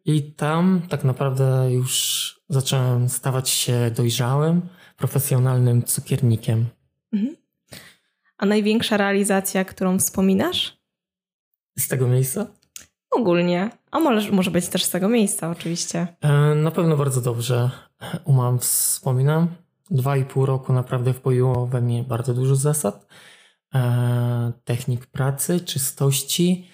I 0.05 0.33
tam 0.33 0.83
tak 0.89 1.05
naprawdę 1.05 1.69
już 1.73 2.41
zacząłem 2.49 3.09
stawać 3.09 3.49
się 3.51 3.91
dojrzałym, 3.97 4.63
profesjonalnym 4.97 5.83
cukiernikiem. 5.83 6.67
Mhm. 7.13 7.37
A 8.39 8.47
największa 8.47 8.97
realizacja, 8.97 9.65
którą 9.65 9.99
wspominasz? 9.99 10.79
Z 11.79 11.89
tego 11.89 12.09
miejsca? 12.09 12.47
Ogólnie. 13.11 13.71
A 13.91 14.01
może, 14.01 14.33
może 14.33 14.51
być 14.51 14.69
też 14.69 14.85
z 14.85 14.91
tego 14.91 15.09
miejsca, 15.09 15.51
oczywiście. 15.51 16.07
E, 16.21 16.55
na 16.55 16.71
pewno 16.71 16.97
bardzo 16.97 17.21
dobrze 17.21 17.71
umam, 18.25 18.59
wspominam. 18.59 19.49
Dwa 19.91 20.17
i 20.17 20.25
pół 20.25 20.47
roku 20.47 20.73
naprawdę 20.73 21.15
wpoiło 21.15 21.67
we 21.67 21.81
mnie 21.81 22.03
bardzo 22.03 22.35
dużo 22.35 22.57
zasad 22.57 23.07
E, 23.75 24.53
technik 24.65 25.07
pracy, 25.07 25.61
czystości. 25.61 26.69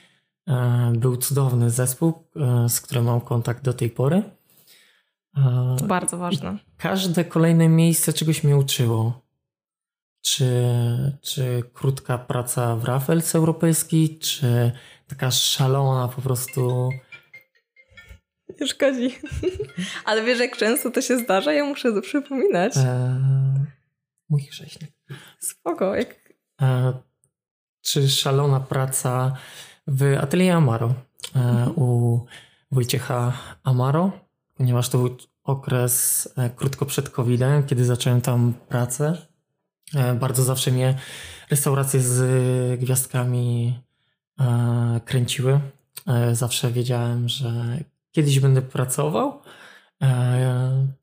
E, 0.49 0.93
był 0.97 1.17
cudowny 1.17 1.71
zespół, 1.71 2.29
e, 2.37 2.69
z 2.69 2.81
którym 2.81 3.05
mam 3.05 3.21
kontakt 3.21 3.65
do 3.65 3.73
tej 3.73 3.91
pory. 3.91 4.23
To 5.79 5.87
bardzo 5.87 6.19
ważne. 6.19 6.59
I 6.75 6.77
każde 6.77 7.25
kolejne 7.25 7.69
miejsce 7.69 8.13
czegoś 8.13 8.45
mnie 8.45 8.57
uczyło. 8.57 9.25
Czy, 10.21 10.53
czy 11.23 11.63
krótka 11.73 12.19
praca 12.19 12.77
w 12.77 12.85
Raffles 12.85 13.35
europejski, 13.35 14.19
czy 14.19 14.73
taka 15.07 15.31
szalona 15.31 16.09
po 16.09 16.23
prostu. 16.23 16.91
Nie 18.61 18.67
szkodzi. 18.67 19.19
Ale 20.05 20.25
wiesz, 20.25 20.39
jak 20.39 20.57
często 20.57 20.91
to 20.91 21.03
się 21.03 21.19
zdarza, 21.19 21.53
ja 21.53 21.65
muszę 21.65 21.93
to 21.93 22.01
przypominać. 22.01 22.77
Eee, 22.77 22.85
mój 24.29 24.43
chrześnik. 24.43 24.93
Spoko, 25.39 25.95
jak 25.95 26.25
E, 26.63 26.93
czy 27.83 28.09
szalona 28.09 28.61
praca 28.61 29.37
w 29.87 30.17
Atelier 30.21 30.57
Amaro 30.57 30.95
e, 31.37 31.41
mhm. 31.41 31.73
u 31.77 32.21
Wojciecha 32.71 33.33
Amaro, 33.65 34.13
ponieważ 34.55 34.89
to 34.89 34.99
był 34.99 35.17
okres 35.45 36.29
e, 36.37 36.51
krótko 36.51 36.87
przed 36.87 37.11
COVID-em, 37.11 37.67
kiedy 37.67 37.85
zacząłem 37.85 38.21
tam 38.21 38.55
pracę. 38.69 39.17
Bardzo 40.21 40.43
zawsze 40.43 40.71
mnie 40.71 40.99
restauracje 41.51 42.01
z 42.01 42.81
gwiazdkami 42.81 43.79
kręciły. 45.05 45.61
Zawsze 46.33 46.71
wiedziałem, 46.71 47.29
że 47.29 47.79
kiedyś 48.15 48.41
będę 48.41 48.63
pracował, 48.63 49.43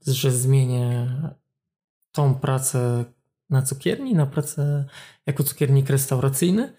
że 0.07 0.31
zmienię 0.31 1.07
tą 2.11 2.35
pracę, 2.35 3.05
na 3.49 3.61
cukierni, 3.61 4.15
na 4.15 4.25
pracę 4.25 4.85
jako 5.25 5.43
cukiernik 5.43 5.89
restauracyjny. 5.89 6.73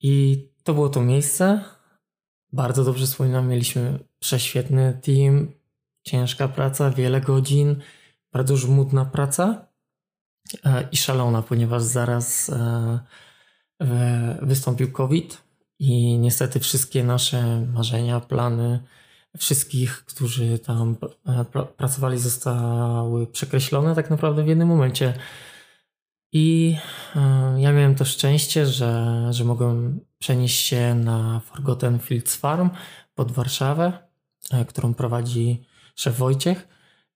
I 0.00 0.44
to 0.64 0.74
było 0.74 0.88
to 0.88 1.02
miejsce. 1.02 1.64
Bardzo 2.52 2.84
dobrze 2.84 3.06
wspominam, 3.06 3.48
mieliśmy 3.48 3.98
prześwietny 4.18 5.00
team, 5.02 5.52
ciężka 6.02 6.48
praca, 6.48 6.90
wiele 6.90 7.20
godzin, 7.20 7.82
bardzo 8.32 8.56
żmudna 8.56 9.04
praca 9.04 9.66
e, 10.64 10.88
i 10.92 10.96
szalona, 10.96 11.42
ponieważ 11.42 11.82
zaraz 11.82 12.50
e, 12.50 12.98
wystąpił 14.42 14.92
COVID 14.92 15.42
i 15.78 16.18
niestety 16.18 16.60
wszystkie 16.60 17.04
nasze 17.04 17.66
marzenia, 17.72 18.20
plany 18.20 18.82
wszystkich, 19.38 20.04
którzy 20.04 20.58
tam 20.58 20.96
e, 21.26 21.44
pracowali, 21.76 22.18
zostały 22.18 23.26
przekreślone 23.26 23.94
tak 23.94 24.10
naprawdę 24.10 24.44
w 24.44 24.46
jednym 24.46 24.68
momencie. 24.68 25.14
I 26.32 26.76
e, 27.16 27.20
ja 27.60 27.72
miałem 27.72 27.94
to 27.94 28.04
szczęście, 28.04 28.66
że, 28.66 29.22
że 29.30 29.44
mogłem 29.44 30.00
przenieść 30.18 30.66
się 30.66 30.94
na 30.94 31.40
Forgotten 31.40 31.98
Fields 31.98 32.36
Farm 32.36 32.70
pod 33.14 33.32
Warszawę, 33.32 33.92
e, 34.52 34.64
którą 34.64 34.94
prowadzi 34.94 35.64
szef 35.94 36.16
Wojciech. 36.16 36.68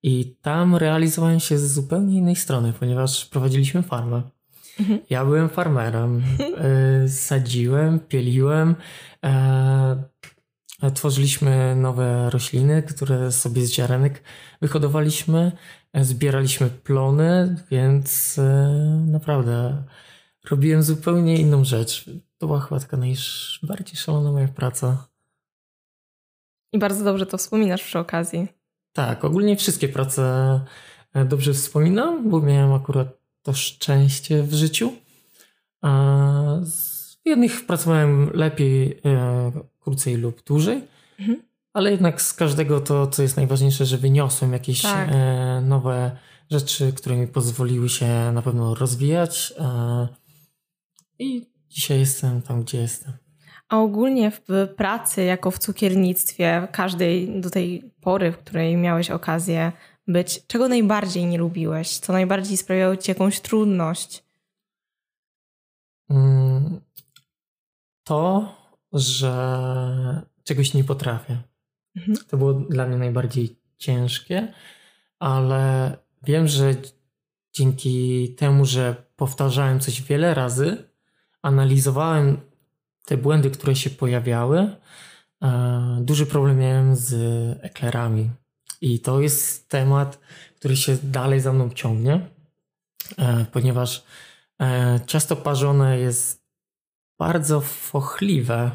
I 0.02 0.36
tam 0.42 0.76
realizowałem 0.76 1.40
się 1.40 1.58
z 1.58 1.72
zupełnie 1.72 2.18
innej 2.18 2.36
strony, 2.36 2.72
ponieważ 2.72 3.26
prowadziliśmy 3.26 3.82
farmę. 3.82 4.22
Mhm. 4.80 5.00
Ja 5.10 5.24
byłem 5.24 5.48
farmerem. 5.48 6.22
Sadziłem, 7.08 8.00
pieliłem. 8.00 8.74
Tworzyliśmy 10.94 11.76
nowe 11.76 12.30
rośliny, 12.30 12.82
które 12.82 13.32
sobie 13.32 13.62
z 13.62 13.72
ziarenek 13.72 14.22
wyhodowaliśmy 14.60 15.52
zbieraliśmy 15.94 16.70
plony, 16.70 17.56
więc 17.70 18.38
e, 18.38 18.68
naprawdę 19.06 19.82
robiłem 20.50 20.82
zupełnie 20.82 21.36
inną 21.36 21.64
rzecz. 21.64 22.10
To 22.38 22.46
była 22.46 22.60
chyba 22.60 22.80
taka 22.80 22.96
najbardziej 22.96 23.96
szalona 23.96 24.32
moja 24.32 24.48
praca. 24.48 25.08
I 26.72 26.78
bardzo 26.78 27.04
dobrze 27.04 27.26
to 27.26 27.38
wspominasz 27.38 27.84
przy 27.84 27.98
okazji. 27.98 28.48
Tak, 28.92 29.24
ogólnie 29.24 29.56
wszystkie 29.56 29.88
prace 29.88 30.60
e, 31.14 31.24
dobrze 31.24 31.52
wspominam, 31.52 32.30
bo 32.30 32.40
miałem 32.40 32.72
akurat 32.72 33.08
to 33.42 33.52
szczęście 33.52 34.42
w 34.42 34.54
życiu. 34.54 34.92
A 35.82 36.60
z 36.62 37.18
jednych 37.24 37.66
pracowałem 37.66 38.30
lepiej, 38.34 39.00
e, 39.04 39.52
krócej 39.90 40.16
lub 40.16 40.44
dłużej. 40.44 40.82
Mhm 41.18 41.50
ale 41.72 41.90
jednak 41.90 42.22
z 42.22 42.34
każdego 42.34 42.80
to, 42.80 43.06
co 43.06 43.22
jest 43.22 43.36
najważniejsze, 43.36 43.86
że 43.86 43.98
wyniosłem 43.98 44.52
jakieś 44.52 44.82
tak. 44.82 45.08
e, 45.12 45.60
nowe 45.60 46.16
rzeczy, 46.50 46.92
które 46.92 47.16
mi 47.16 47.26
pozwoliły 47.26 47.88
się 47.88 48.32
na 48.32 48.42
pewno 48.42 48.74
rozwijać. 48.74 49.54
E, 49.58 50.08
I 51.18 51.46
dzisiaj 51.68 51.98
jestem 51.98 52.42
tam, 52.42 52.62
gdzie 52.62 52.78
jestem. 52.78 53.12
A 53.68 53.78
ogólnie 53.78 54.30
w 54.30 54.40
pracy, 54.76 55.22
jako 55.22 55.50
w 55.50 55.58
cukiernictwie, 55.58 56.68
każdej 56.72 57.40
do 57.40 57.50
tej 57.50 57.92
pory, 58.00 58.32
w 58.32 58.38
której 58.38 58.76
miałeś 58.76 59.10
okazję 59.10 59.72
być, 60.06 60.46
czego 60.46 60.68
najbardziej 60.68 61.26
nie 61.26 61.38
lubiłeś? 61.38 61.98
Co 61.98 62.12
najbardziej 62.12 62.56
sprawiało 62.56 62.96
ci 62.96 63.10
jakąś 63.10 63.40
trudność? 63.40 64.24
Mm, 66.10 66.80
to, 68.04 68.54
że 68.92 70.22
czegoś 70.44 70.74
nie 70.74 70.84
potrafię. 70.84 71.36
Mhm. 71.96 72.18
To 72.28 72.36
było 72.36 72.52
dla 72.52 72.86
mnie 72.86 72.96
najbardziej 72.96 73.56
ciężkie, 73.78 74.52
ale 75.18 75.96
wiem, 76.22 76.48
że 76.48 76.74
dzięki 77.52 78.28
temu, 78.34 78.64
że 78.64 78.94
powtarzałem 79.16 79.80
coś 79.80 80.02
wiele 80.02 80.34
razy, 80.34 80.84
analizowałem 81.42 82.40
te 83.06 83.16
błędy, 83.16 83.50
które 83.50 83.76
się 83.76 83.90
pojawiały, 83.90 84.76
e, 85.42 85.98
duży 86.00 86.26
problem 86.26 86.58
miałem 86.58 86.96
z 86.96 87.14
eklerami. 87.64 88.30
I 88.80 89.00
to 89.00 89.20
jest 89.20 89.68
temat, 89.68 90.20
który 90.56 90.76
się 90.76 90.96
dalej 91.02 91.40
za 91.40 91.52
mną 91.52 91.70
ciągnie, 91.70 92.20
e, 93.18 93.46
ponieważ 93.52 94.04
e, 94.60 95.00
ciasto 95.06 95.36
parzone 95.36 95.98
jest 95.98 96.39
bardzo 97.20 97.60
fochliwe 97.60 98.70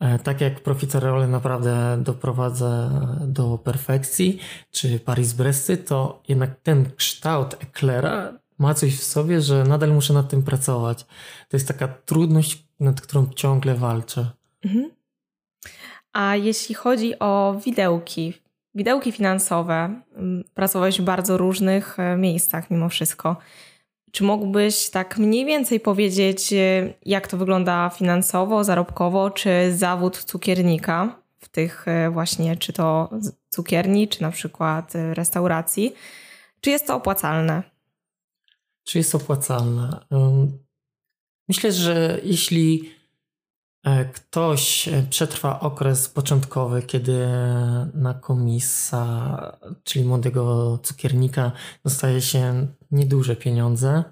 E, 0.00 0.18
tak 0.18 0.40
jak 0.40 0.60
profiterole 0.60 1.28
naprawdę 1.28 1.98
doprowadza 2.02 2.90
do 3.26 3.58
perfekcji, 3.58 4.38
czy 4.70 5.00
Paris-Brest, 5.00 5.72
to 5.86 6.22
jednak 6.28 6.60
ten 6.62 6.90
kształt 6.96 7.54
eklera 7.54 8.32
ma 8.58 8.74
coś 8.74 8.96
w 8.96 9.04
sobie, 9.04 9.40
że 9.40 9.64
nadal 9.64 9.92
muszę 9.92 10.14
nad 10.14 10.28
tym 10.28 10.42
pracować. 10.42 11.04
To 11.48 11.56
jest 11.56 11.68
taka 11.68 11.88
trudność, 11.88 12.66
nad 12.80 13.00
którą 13.00 13.26
ciągle 13.36 13.74
walczę. 13.74 14.30
Mhm. 14.64 14.90
A 16.12 16.36
jeśli 16.36 16.74
chodzi 16.74 17.18
o 17.18 17.60
widełki, 17.64 18.34
widełki 18.74 19.12
finansowe, 19.12 20.00
pracowałeś 20.54 21.00
w 21.00 21.04
bardzo 21.04 21.36
różnych 21.36 21.98
e, 21.98 22.16
miejscach 22.16 22.70
mimo 22.70 22.88
wszystko. 22.88 23.36
Czy 24.12 24.24
mógłbyś 24.24 24.90
tak 24.90 25.18
mniej 25.18 25.46
więcej 25.46 25.80
powiedzieć, 25.80 26.52
e, 26.52 26.94
jak 27.06 27.28
to 27.28 27.36
wygląda 27.36 27.90
finansowo, 27.90 28.64
zarobkowo, 28.64 29.30
czy 29.30 29.50
zawód 29.76 30.24
cukiernika 30.24 31.22
w 31.38 31.48
tych 31.48 31.88
e, 31.88 32.10
właśnie, 32.10 32.56
czy 32.56 32.72
to 32.72 33.10
cukierni, 33.48 34.08
czy 34.08 34.22
na 34.22 34.30
przykład 34.30 34.96
e, 34.96 35.14
restauracji? 35.14 35.94
Czy 36.60 36.70
jest 36.70 36.86
to 36.86 36.96
opłacalne? 36.96 37.62
Czy 38.84 38.98
jest 38.98 39.14
opłacalne? 39.14 40.00
Myślę, 41.48 41.72
że 41.72 42.20
jeśli 42.24 42.90
ktoś 44.12 44.88
przetrwa 45.10 45.60
okres 45.60 46.08
początkowy, 46.08 46.82
kiedy 46.82 47.26
na 47.94 48.14
komisa, 48.14 49.58
czyli 49.84 50.04
młodego 50.04 50.78
cukiernika, 50.82 51.52
dostaje 51.84 52.20
się 52.20 52.66
nieduże 52.90 53.36
pieniądze, 53.36 54.04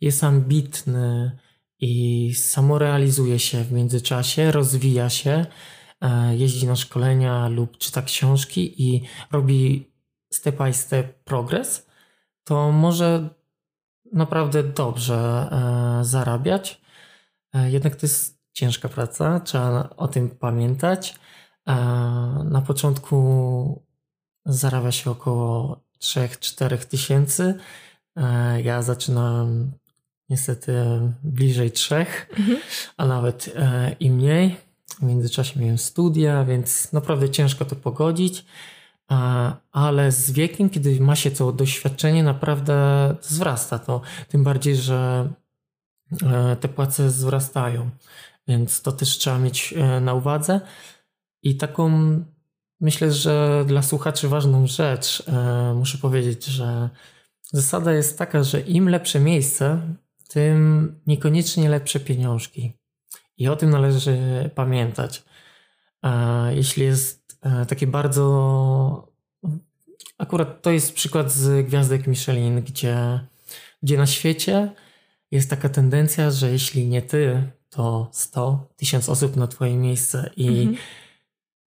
jest 0.00 0.24
ambitny 0.24 1.38
i 1.80 2.34
samorealizuje 2.34 3.38
się 3.38 3.64
w 3.64 3.72
międzyczasie, 3.72 4.52
rozwija 4.52 5.10
się, 5.10 5.46
e, 6.00 6.36
jeździ 6.36 6.66
na 6.66 6.76
szkolenia 6.76 7.48
lub 7.48 7.78
czyta 7.78 8.02
książki 8.02 8.82
i 8.82 9.02
robi 9.32 9.92
step 10.32 10.56
by 10.56 10.72
step 10.72 11.24
progres, 11.24 11.86
to 12.44 12.72
może 12.72 13.28
naprawdę 14.12 14.62
dobrze 14.62 15.48
e, 15.52 16.04
zarabiać. 16.04 16.80
E, 17.54 17.70
jednak 17.70 17.96
to 17.96 18.06
jest 18.06 18.42
ciężka 18.52 18.88
praca, 18.88 19.40
trzeba 19.40 19.90
o 19.96 20.08
tym 20.08 20.30
pamiętać. 20.30 21.14
Na 22.44 22.62
początku 22.66 23.86
zarabia 24.46 24.92
się 24.92 25.10
około 25.10 25.80
3-4 26.00 26.78
tysięcy. 26.78 27.54
Ja 28.64 28.82
zaczynałem 28.82 29.72
niestety 30.32 30.72
bliżej 31.24 31.70
trzech, 31.70 32.28
mhm. 32.38 32.58
a 32.96 33.06
nawet 33.06 33.50
e, 33.56 33.96
i 34.00 34.10
mniej. 34.10 34.56
W 34.98 35.02
międzyczasie 35.02 35.60
miałem 35.60 35.78
studia, 35.78 36.44
więc 36.44 36.92
naprawdę 36.92 37.30
ciężko 37.30 37.64
to 37.64 37.76
pogodzić. 37.76 38.44
ale 39.72 40.12
z 40.12 40.30
wiekiem, 40.30 40.70
kiedy 40.70 41.00
ma 41.00 41.16
się 41.16 41.30
to 41.30 41.52
doświadczenie, 41.52 42.22
naprawdę 42.22 42.76
wzrasta 43.22 43.78
to. 43.78 44.00
Tym 44.28 44.44
bardziej, 44.44 44.76
że 44.76 45.28
e, 46.22 46.56
te 46.56 46.68
płace 46.68 47.06
wzrastają, 47.06 47.90
więc 48.48 48.82
to 48.82 48.92
też 48.92 49.18
trzeba 49.18 49.38
mieć 49.38 49.74
e, 49.76 50.00
na 50.00 50.14
uwadze. 50.14 50.60
I 51.42 51.56
taką 51.56 51.90
myślę, 52.80 53.12
że 53.12 53.64
dla 53.66 53.82
słuchaczy 53.82 54.28
ważną 54.28 54.66
rzecz 54.66 55.22
muszę 55.74 55.98
powiedzieć, 55.98 56.44
że 56.44 56.90
zasada 57.52 57.92
jest 57.92 58.18
taka, 58.18 58.42
że 58.42 58.60
im 58.60 58.88
lepsze 58.88 59.20
miejsce, 59.20 59.80
tym 60.28 60.94
niekoniecznie 61.06 61.68
lepsze 61.68 62.00
pieniążki. 62.00 62.72
I 63.36 63.48
o 63.48 63.56
tym 63.56 63.70
należy 63.70 64.16
pamiętać. 64.54 65.24
Jeśli 66.50 66.84
jest 66.84 67.38
e, 67.42 67.66
takie 67.66 67.86
bardzo. 67.86 69.12
Akurat 70.18 70.62
to 70.62 70.70
jest 70.70 70.94
przykład 70.94 71.32
z 71.32 71.66
gwiazdek 71.66 72.06
Michelin, 72.06 72.62
gdzie, 72.62 73.20
gdzie 73.82 73.96
na 73.96 74.06
świecie 74.06 74.72
jest 75.30 75.50
taka 75.50 75.68
tendencja, 75.68 76.30
że 76.30 76.50
jeśli 76.50 76.88
nie 76.88 77.02
ty, 77.02 77.50
to 77.70 78.08
100, 78.12 78.68
1000 78.76 79.08
osób 79.08 79.36
na 79.36 79.46
twoje 79.46 79.76
miejsce. 79.76 80.30
I 80.36 80.48
mhm. 80.48 80.76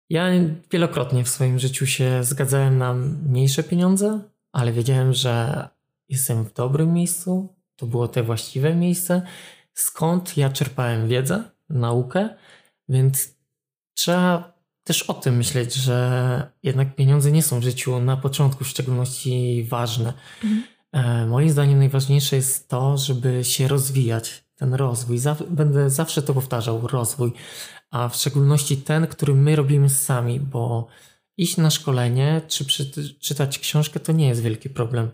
ja 0.10 0.26
wielokrotnie 0.72 1.24
w 1.24 1.30
swoim 1.30 1.60
życiu 1.60 1.86
się 1.86 2.24
zgadzałem 2.24 2.78
na 2.78 2.94
mniejsze 2.94 3.64
pieniądze, 3.64 4.20
ale 4.52 4.72
wiedziałem, 4.72 5.14
że 5.14 5.68
jestem 6.10 6.46
w 6.46 6.54
dobrym 6.54 6.94
miejscu, 6.94 7.56
to 7.76 7.88
było 7.88 8.08
te 8.08 8.24
właściwe 8.24 8.76
miejsce, 8.76 9.22
skąd 9.74 10.38
ja 10.38 10.50
czerpałem 10.50 11.08
wiedzę, 11.08 11.44
naukę, 11.70 12.30
więc 12.90 13.36
trzeba 13.94 14.60
też 14.84 15.04
o 15.04 15.14
tym 15.14 15.38
myśleć, 15.38 15.74
że 15.74 16.52
jednak 16.64 16.96
pieniądze 16.96 17.32
nie 17.32 17.44
są 17.44 17.60
w 17.60 17.64
życiu 17.64 18.00
na 18.00 18.18
początku 18.18 18.64
w 18.64 18.68
szczególności 18.68 19.66
ważne. 19.70 20.14
Mhm. 20.44 20.64
E, 20.92 21.26
moim 21.26 21.50
zdaniem 21.50 21.80
najważniejsze 21.80 22.36
jest 22.36 22.70
to, 22.70 22.98
żeby 22.98 23.44
się 23.44 23.68
rozwijać, 23.68 24.44
ten 24.56 24.74
rozwój. 24.74 25.20
będę 25.50 25.90
zawsze 25.90 26.22
to 26.22 26.34
powtarzał, 26.34 26.88
rozwój, 26.88 27.34
a 27.92 28.10
w 28.10 28.16
szczególności 28.16 28.78
ten, 28.78 29.08
który 29.08 29.36
my 29.36 29.56
robimy 29.56 29.90
sami, 29.90 30.40
bo 30.40 30.88
iść 31.42 31.58
na 31.58 31.70
szkolenie 31.70 32.42
czy 32.48 32.66
czytać 33.20 33.60
książkę 33.60 34.00
to 34.00 34.12
nie 34.12 34.28
jest 34.28 34.42
wielki 34.42 34.70
problem 34.70 35.12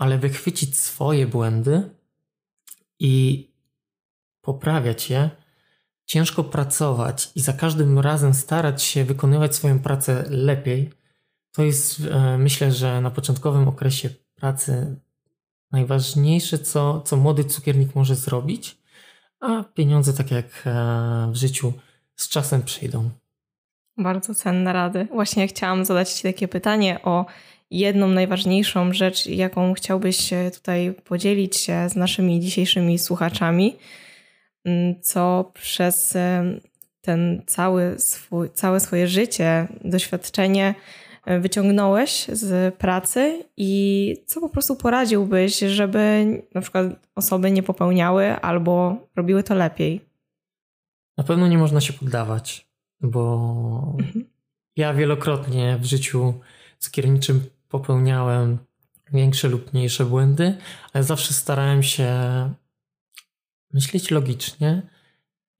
ale 0.00 0.18
wychwycić 0.18 0.78
swoje 0.78 1.26
błędy 1.26 1.90
i 2.98 3.46
poprawiać 4.40 5.10
je, 5.10 5.30
ciężko 6.04 6.44
pracować 6.44 7.30
i 7.34 7.40
za 7.40 7.52
każdym 7.52 7.98
razem 7.98 8.34
starać 8.34 8.82
się 8.82 9.04
wykonywać 9.04 9.54
swoją 9.54 9.78
pracę 9.78 10.24
lepiej, 10.28 10.90
to 11.52 11.62
jest 11.62 12.00
e, 12.10 12.38
myślę, 12.38 12.72
że 12.72 13.00
na 13.00 13.10
początkowym 13.10 13.68
okresie 13.68 14.10
pracy 14.34 14.96
najważniejsze, 15.72 16.58
co, 16.58 17.00
co 17.00 17.16
młody 17.16 17.44
cukiernik 17.44 17.94
może 17.94 18.16
zrobić, 18.16 18.78
a 19.40 19.64
pieniądze, 19.64 20.12
tak 20.12 20.30
jak 20.30 20.62
e, 20.66 21.30
w 21.32 21.36
życiu, 21.36 21.72
z 22.16 22.28
czasem 22.28 22.62
przyjdą. 22.62 23.10
Bardzo 24.02 24.34
cenne 24.34 24.72
rady. 24.72 25.08
Właśnie 25.12 25.48
chciałam 25.48 25.84
zadać 25.84 26.12
Ci 26.12 26.22
takie 26.22 26.48
pytanie 26.48 27.02
o 27.02 27.26
jedną 27.70 28.08
najważniejszą 28.08 28.92
rzecz, 28.92 29.26
jaką 29.26 29.74
chciałbyś 29.74 30.30
tutaj 30.54 30.94
podzielić 31.04 31.56
się 31.56 31.88
z 31.88 31.96
naszymi 31.96 32.40
dzisiejszymi 32.40 32.98
słuchaczami, 32.98 33.76
mm, 34.64 34.94
co 35.02 35.50
przez 35.54 36.16
ten 37.00 37.42
cały 37.46 37.98
swój, 37.98 38.50
całe 38.50 38.80
swoje 38.80 39.08
życie, 39.08 39.68
doświadczenie 39.84 40.74
e, 41.24 41.40
wyciągnąłeś 41.40 42.26
z 42.32 42.74
pracy 42.74 43.44
i 43.56 44.16
co 44.26 44.40
po 44.40 44.48
prostu 44.48 44.76
poradziłbyś, 44.76 45.58
żeby 45.58 46.26
na 46.54 46.60
przykład 46.60 46.86
osoby 47.14 47.50
nie 47.50 47.62
popełniały 47.62 48.36
albo 48.36 48.96
robiły 49.16 49.42
to 49.42 49.54
lepiej? 49.54 50.00
Na 51.18 51.24
pewno 51.24 51.48
nie 51.48 51.58
można 51.58 51.80
się 51.80 51.92
poddawać, 51.92 52.69
bo 53.00 53.96
mhm. 53.98 54.24
ja 54.76 54.94
wielokrotnie 54.94 55.78
w 55.80 55.84
życiu 55.84 56.34
cukierniczym 56.78 57.46
popełniałem 57.68 58.58
większe 59.12 59.48
lub 59.48 59.72
mniejsze 59.72 60.04
błędy, 60.04 60.58
ale 60.92 61.04
zawsze 61.04 61.34
starałem 61.34 61.82
się 61.82 62.10
myśleć 63.72 64.10
logicznie 64.10 64.82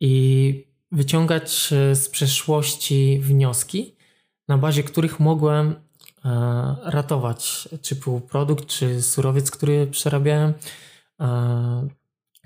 i 0.00 0.64
wyciągać 0.92 1.72
e, 1.72 1.94
z 1.94 2.08
przeszłości 2.08 3.20
wnioski, 3.22 3.96
na 4.48 4.58
bazie 4.58 4.82
których 4.82 5.20
mogłem 5.20 5.74
e, 6.24 6.76
ratować 6.84 7.68
czy 7.82 7.96
półprodukt, 7.96 8.66
czy 8.66 9.02
surowiec, 9.02 9.50
który 9.50 9.86
przerabiałem. 9.86 10.54
E, 11.20 11.88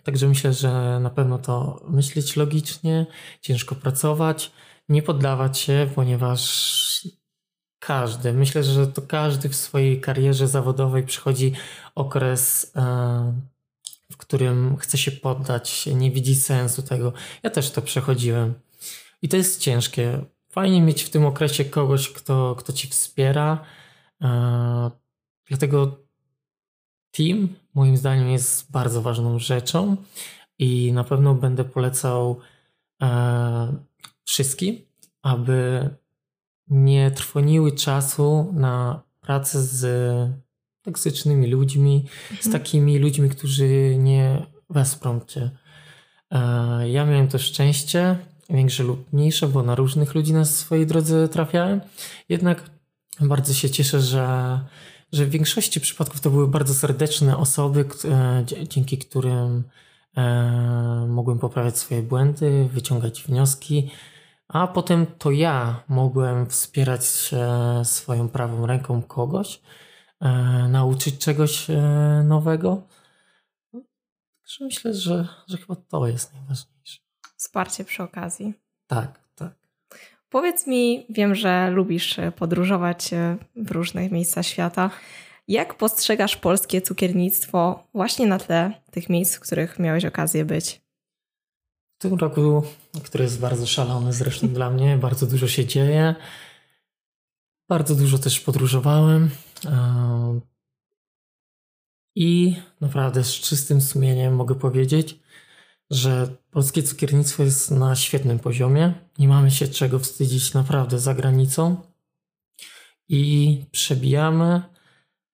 także 0.03 0.29
myślę, 0.29 0.53
że 0.53 1.01
na 1.03 1.11
pewno 1.11 1.39
to 1.39 1.83
myśleć 1.89 2.37
logicznie, 2.37 3.07
ciężko 3.41 3.75
pracować, 3.75 4.53
nie 4.89 5.03
poddawać 5.03 5.59
się, 5.59 5.91
ponieważ 5.95 7.09
każdy. 7.79 8.33
Myślę, 8.33 8.65
że 8.65 8.87
to 8.87 9.03
każdy 9.03 9.49
w 9.49 9.57
swojej 9.57 10.01
karierze 10.01 10.49
zawodowej 10.49 11.03
przychodzi 11.03 11.53
okres, 11.95 12.73
e, 12.77 13.43
w 14.13 14.17
którym 14.17 14.77
chce 14.77 14.99
się 14.99 15.13
poddać, 15.13 15.87
nie 15.87 16.11
widzi 16.11 16.35
sensu 16.35 16.83
tego. 16.83 17.13
Ja 17.43 17.51
też 17.51 17.71
to 17.71 17.83
przechodziłem. 17.83 18.55
I 19.23 19.29
to 19.29 19.37
jest 19.37 19.61
ciężkie. 19.61 20.25
Fajnie 20.49 20.83
mieć 20.83 21.03
w 21.03 21.11
tym 21.11 21.27
okresie 21.27 21.65
kogoś, 21.65 22.09
kto, 22.09 22.55
kto 22.59 22.73
ci 22.73 22.89
wspiera. 22.89 23.65
E, 24.23 24.91
dlatego 25.49 25.99
team, 27.11 27.49
moim 27.75 27.97
zdaniem, 27.97 28.29
jest 28.29 28.71
bardzo 28.73 29.03
ważną 29.03 29.39
rzeczą 29.39 29.97
i 30.59 30.93
na 30.93 31.05
pewno 31.05 31.35
będę 31.35 31.65
polecał 31.65 32.41
e, 33.03 33.73
wszystkim, 34.25 34.79
aby 35.23 35.91
nie 36.69 37.11
trwoniły 37.11 37.73
czasu 37.73 38.53
na 38.53 39.03
pracę 39.21 39.63
z 39.63 39.87
toksycznymi 40.83 41.47
ludźmi, 41.47 42.07
mhm. 42.31 42.51
z 42.51 42.53
takimi 42.53 42.99
ludźmi, 42.99 43.31
którzy 43.31 43.97
nie 43.99 44.47
wesprą 44.71 45.21
cię. 45.21 45.51
E, 46.31 46.91
ja 46.91 47.07
miałem 47.07 47.29
to 47.29 47.39
szczęście, 47.39 48.19
większe 48.51 48.83
lub 48.83 49.13
mniejsze, 49.13 49.49
bo 49.49 49.63
na 49.63 49.75
różnych 49.75 50.15
ludzi 50.15 50.33
na 50.33 50.45
swojej 50.45 50.87
drodze 50.87 51.29
trafiałem. 51.29 51.81
Jednak 52.29 52.71
bardzo 53.21 53.55
się 53.55 53.71
cieszę, 53.71 54.01
że, 54.01 54.61
że 55.13 55.27
w 55.27 55.31
większości 55.31 55.81
przypadków 55.81 56.21
to 56.21 56.31
były 56.31 56.49
bardzo 56.49 56.75
serdeczne 56.75 57.37
osoby, 57.37 57.85
e, 58.05 58.45
dzięki 58.69 58.99
którym 58.99 59.65
e, 60.17 61.07
mogłem 61.09 61.39
poprawiać 61.39 61.79
swoje 61.79 62.03
błędy, 62.03 62.69
wyciągać 62.73 63.23
wnioski 63.23 63.91
a 64.49 64.67
potem 64.67 65.07
to 65.07 65.31
ja 65.31 65.83
mogłem 65.89 66.47
wspierać 66.47 67.31
e, 67.33 67.85
swoją 67.85 68.29
prawą 68.29 68.67
ręką 68.67 69.03
kogoś, 69.03 69.61
e, 70.21 70.29
nauczyć 70.69 71.19
czegoś 71.19 71.71
e, 71.71 71.77
nowego. 72.25 72.83
Także 74.43 74.65
myślę, 74.65 74.95
że, 74.95 75.29
że 75.49 75.57
chyba 75.57 75.77
to 75.77 76.07
jest 76.07 76.35
najważniejsze. 76.35 77.01
Wsparcie 77.37 77.85
przy 77.85 78.03
okazji. 78.03 78.55
Tak, 78.87 79.21
tak. 79.35 79.55
Powiedz 80.29 80.67
mi, 80.67 81.07
wiem, 81.11 81.35
że 81.35 81.71
lubisz 81.71 82.17
podróżować 82.37 83.11
w 83.57 83.71
różnych 83.71 84.13
miejscach 84.13 84.47
świata. 84.47 84.91
Jak 85.49 85.75
postrzegasz 85.75 86.37
polskie 86.37 86.83
cukiernictwo 86.83 87.89
właśnie 87.95 88.27
na 88.27 88.39
tle 88.39 88.73
tych 88.91 89.09
miejsc, 89.09 89.37
w 89.37 89.41
których 89.41 89.79
miałeś 89.79 90.05
okazję 90.05 90.45
być? 90.45 90.84
Tym 92.05 92.19
roku, 92.19 92.63
który 93.05 93.25
jest 93.25 93.41
bardzo 93.41 93.67
szalony 93.67 94.13
zresztą 94.13 94.49
dla 94.49 94.71
mnie, 94.71 94.97
bardzo 94.97 95.27
dużo 95.27 95.49
się 95.49 95.67
dzieje. 95.67 96.15
Bardzo 97.69 97.95
dużo 97.95 98.19
też 98.19 98.41
podróżowałem. 98.41 99.31
I 102.15 102.57
naprawdę 102.81 103.25
z 103.25 103.33
czystym 103.33 103.81
sumieniem 103.81 104.35
mogę 104.35 104.55
powiedzieć, 104.55 105.21
że 105.91 106.37
polskie 106.51 106.83
cukiernictwo 106.83 107.43
jest 107.43 107.71
na 107.71 107.97
świetnym 107.97 108.39
poziomie. 108.39 108.95
Nie 109.19 109.29
mamy 109.29 109.51
się 109.51 109.69
czego 109.69 109.99
wstydzić 109.99 110.55
naprawdę 110.55 110.99
za 110.99 111.15
granicą. 111.15 111.77
I 113.09 113.65
przebijamy 113.71 114.63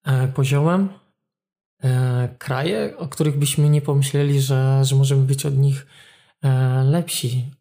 e, 0.03 0.27
poziomem 0.27 0.89
e, 1.83 2.35
kraje, 2.37 2.97
o 2.97 3.07
których 3.07 3.39
byśmy 3.39 3.69
nie 3.69 3.81
pomyśleli, 3.81 4.41
że, 4.41 4.85
że 4.85 4.95
możemy 4.95 5.23
być 5.23 5.45
od 5.45 5.57
nich 5.57 5.85
e, 5.85 6.10
lepsi. 6.83 7.51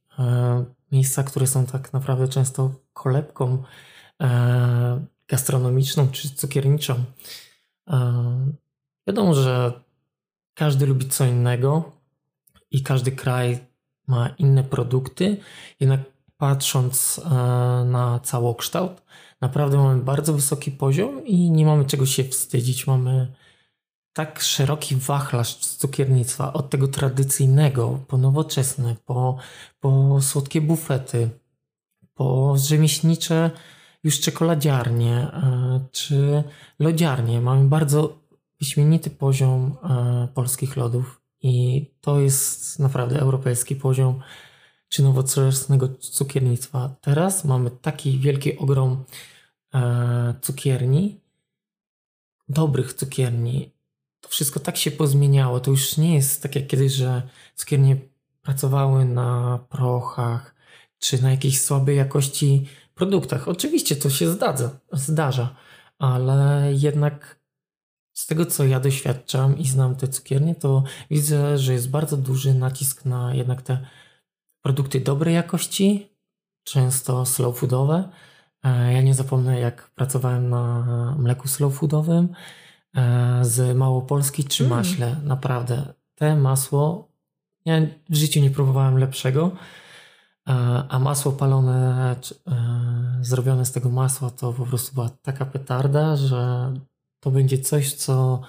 Miejsca, 0.92 1.22
które 1.22 1.46
są 1.46 1.66
tak 1.66 1.92
naprawdę 1.92 2.28
często 2.28 2.74
kolebką 2.92 3.62
gastronomiczną 5.28 6.08
czy 6.08 6.34
cukierniczą. 6.34 7.04
Wiadomo, 9.06 9.34
że 9.34 9.72
każdy 10.54 10.86
lubi 10.86 11.08
co 11.08 11.26
innego 11.26 11.92
i 12.70 12.82
każdy 12.82 13.12
kraj 13.12 13.58
ma 14.06 14.28
inne 14.28 14.64
produkty, 14.64 15.36
jednak 15.80 16.00
patrząc 16.36 17.20
e, 17.24 17.30
na 17.84 18.20
całokształt, 18.22 19.02
naprawdę 19.40 19.76
mamy 19.76 20.02
bardzo 20.02 20.32
wysoki 20.32 20.70
poziom 20.70 21.26
i 21.26 21.50
nie 21.50 21.66
mamy 21.66 21.84
czego 21.84 22.06
się 22.06 22.24
wstydzić. 22.24 22.86
Mamy 22.86 23.32
tak 24.12 24.40
szeroki 24.40 24.96
wachlarz 24.96 25.56
cukiernictwa, 25.56 26.52
od 26.52 26.70
tego 26.70 26.88
tradycyjnego, 26.88 27.98
po 28.08 28.18
nowoczesne, 28.18 28.96
po, 29.04 29.36
po 29.80 30.20
słodkie 30.22 30.60
bufety, 30.60 31.30
po 32.14 32.58
rzemieślnicze 32.58 33.50
już 34.04 34.20
czekoladziarnie 34.20 35.14
e, 35.16 35.80
czy 35.92 36.44
lodziarnie. 36.78 37.40
Mamy 37.40 37.68
bardzo 37.68 38.18
wyśmienity 38.60 39.10
poziom 39.10 39.76
e, 39.82 40.28
polskich 40.34 40.76
lodów 40.76 41.20
i 41.42 41.86
to 42.00 42.20
jest 42.20 42.78
naprawdę 42.78 43.20
europejski 43.20 43.76
poziom 43.76 44.20
czy 44.88 45.02
nowoczesnego 45.02 45.88
cukiernictwa. 45.88 46.96
Teraz 47.00 47.44
mamy 47.44 47.70
taki 47.70 48.18
wielki 48.18 48.58
ogrom 48.58 49.04
e, 49.74 50.34
cukierni, 50.40 51.20
dobrych 52.48 52.92
cukierni. 52.92 53.79
Wszystko 54.30 54.60
tak 54.60 54.76
się 54.76 54.90
pozmieniało. 54.90 55.60
To 55.60 55.70
już 55.70 55.96
nie 55.96 56.14
jest 56.14 56.42
tak 56.42 56.56
jak 56.56 56.66
kiedyś, 56.66 56.92
że 56.92 57.22
cukiernie 57.54 57.96
pracowały 58.42 59.04
na 59.04 59.58
prochach 59.68 60.54
czy 60.98 61.22
na 61.22 61.30
jakiejś 61.30 61.60
słabej 61.60 61.96
jakości 61.96 62.66
produktach. 62.94 63.48
Oczywiście 63.48 63.96
to 63.96 64.10
się 64.10 64.28
zdarza, 64.30 64.70
zdarza 64.92 65.56
ale 65.98 66.72
jednak 66.74 67.40
z 68.12 68.26
tego, 68.26 68.46
co 68.46 68.64
ja 68.64 68.80
doświadczam 68.80 69.58
i 69.58 69.68
znam 69.68 69.96
te 69.96 70.08
cukiernie, 70.08 70.54
to 70.54 70.82
widzę, 71.10 71.58
że 71.58 71.72
jest 71.72 71.90
bardzo 71.90 72.16
duży 72.16 72.54
nacisk 72.54 73.04
na 73.04 73.34
jednak 73.34 73.62
te 73.62 73.86
produkty 74.62 75.00
dobrej 75.00 75.34
jakości, 75.34 76.16
często 76.64 77.26
slow 77.26 77.58
foodowe. 77.58 78.08
E, 78.64 78.92
ja 78.92 79.02
nie 79.02 79.14
zapomnę, 79.14 79.60
jak 79.60 79.90
pracowałem 79.90 80.50
na 80.50 81.16
mleku 81.18 81.48
slow 81.48 81.74
foodowym 81.74 82.28
z 83.42 83.76
Małopolski 83.76 84.44
czy 84.44 84.64
mm. 84.64 84.78
maśle. 84.78 85.16
Naprawdę, 85.24 85.94
te 86.14 86.36
masło, 86.36 87.08
ja 87.64 87.80
w 88.10 88.14
życiu 88.14 88.40
nie 88.40 88.50
próbowałem 88.50 88.98
lepszego, 88.98 89.50
e, 90.48 90.52
a 90.88 90.98
masło 90.98 91.32
palone, 91.32 92.16
zrobione 93.20 93.64
z 93.64 93.72
tego 93.72 93.90
masła, 93.90 94.30
to 94.30 94.52
po 94.52 94.66
prostu 94.66 94.94
była 94.94 95.08
taka 95.08 95.46
petarda, 95.46 96.16
że 96.16 96.72
to 97.20 97.30
będzie 97.30 97.58
coś, 97.58 97.94
co 97.94 98.40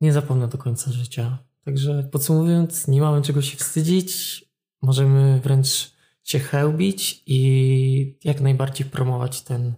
nie 0.00 0.12
zapomnę 0.12 0.48
do 0.48 0.58
końca 0.58 0.92
życia. 0.92 1.38
Także 1.64 2.08
podsumowując, 2.12 2.88
nie 2.88 3.00
mamy 3.00 3.22
czego 3.22 3.42
się 3.42 3.56
wstydzić, 3.56 4.44
możemy 4.82 5.40
wręcz 5.40 5.92
się 6.22 6.38
chełbić 6.38 7.22
i 7.26 8.18
jak 8.24 8.40
najbardziej 8.40 8.86
promować 8.86 9.42
ten, 9.42 9.74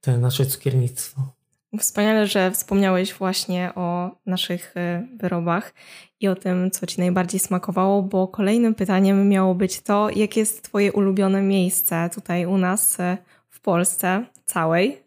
ten 0.00 0.20
nasze 0.20 0.46
cukiernictwo. 0.46 1.39
Wspaniale, 1.78 2.26
że 2.26 2.50
wspomniałeś 2.50 3.14
właśnie 3.14 3.70
o 3.74 4.10
naszych 4.26 4.76
e, 4.76 5.06
wyrobach 5.16 5.74
i 6.20 6.28
o 6.28 6.34
tym, 6.34 6.70
co 6.70 6.86
Ci 6.86 7.00
najbardziej 7.00 7.40
smakowało, 7.40 8.02
bo 8.02 8.28
kolejnym 8.28 8.74
pytaniem 8.74 9.28
miało 9.28 9.54
być 9.54 9.80
to, 9.80 10.10
jakie 10.16 10.40
jest 10.40 10.62
Twoje 10.62 10.92
ulubione 10.92 11.42
miejsce 11.42 12.10
tutaj 12.14 12.46
u 12.46 12.58
nas 12.58 13.00
e, 13.00 13.18
w 13.48 13.60
Polsce 13.60 14.24
całej, 14.44 15.02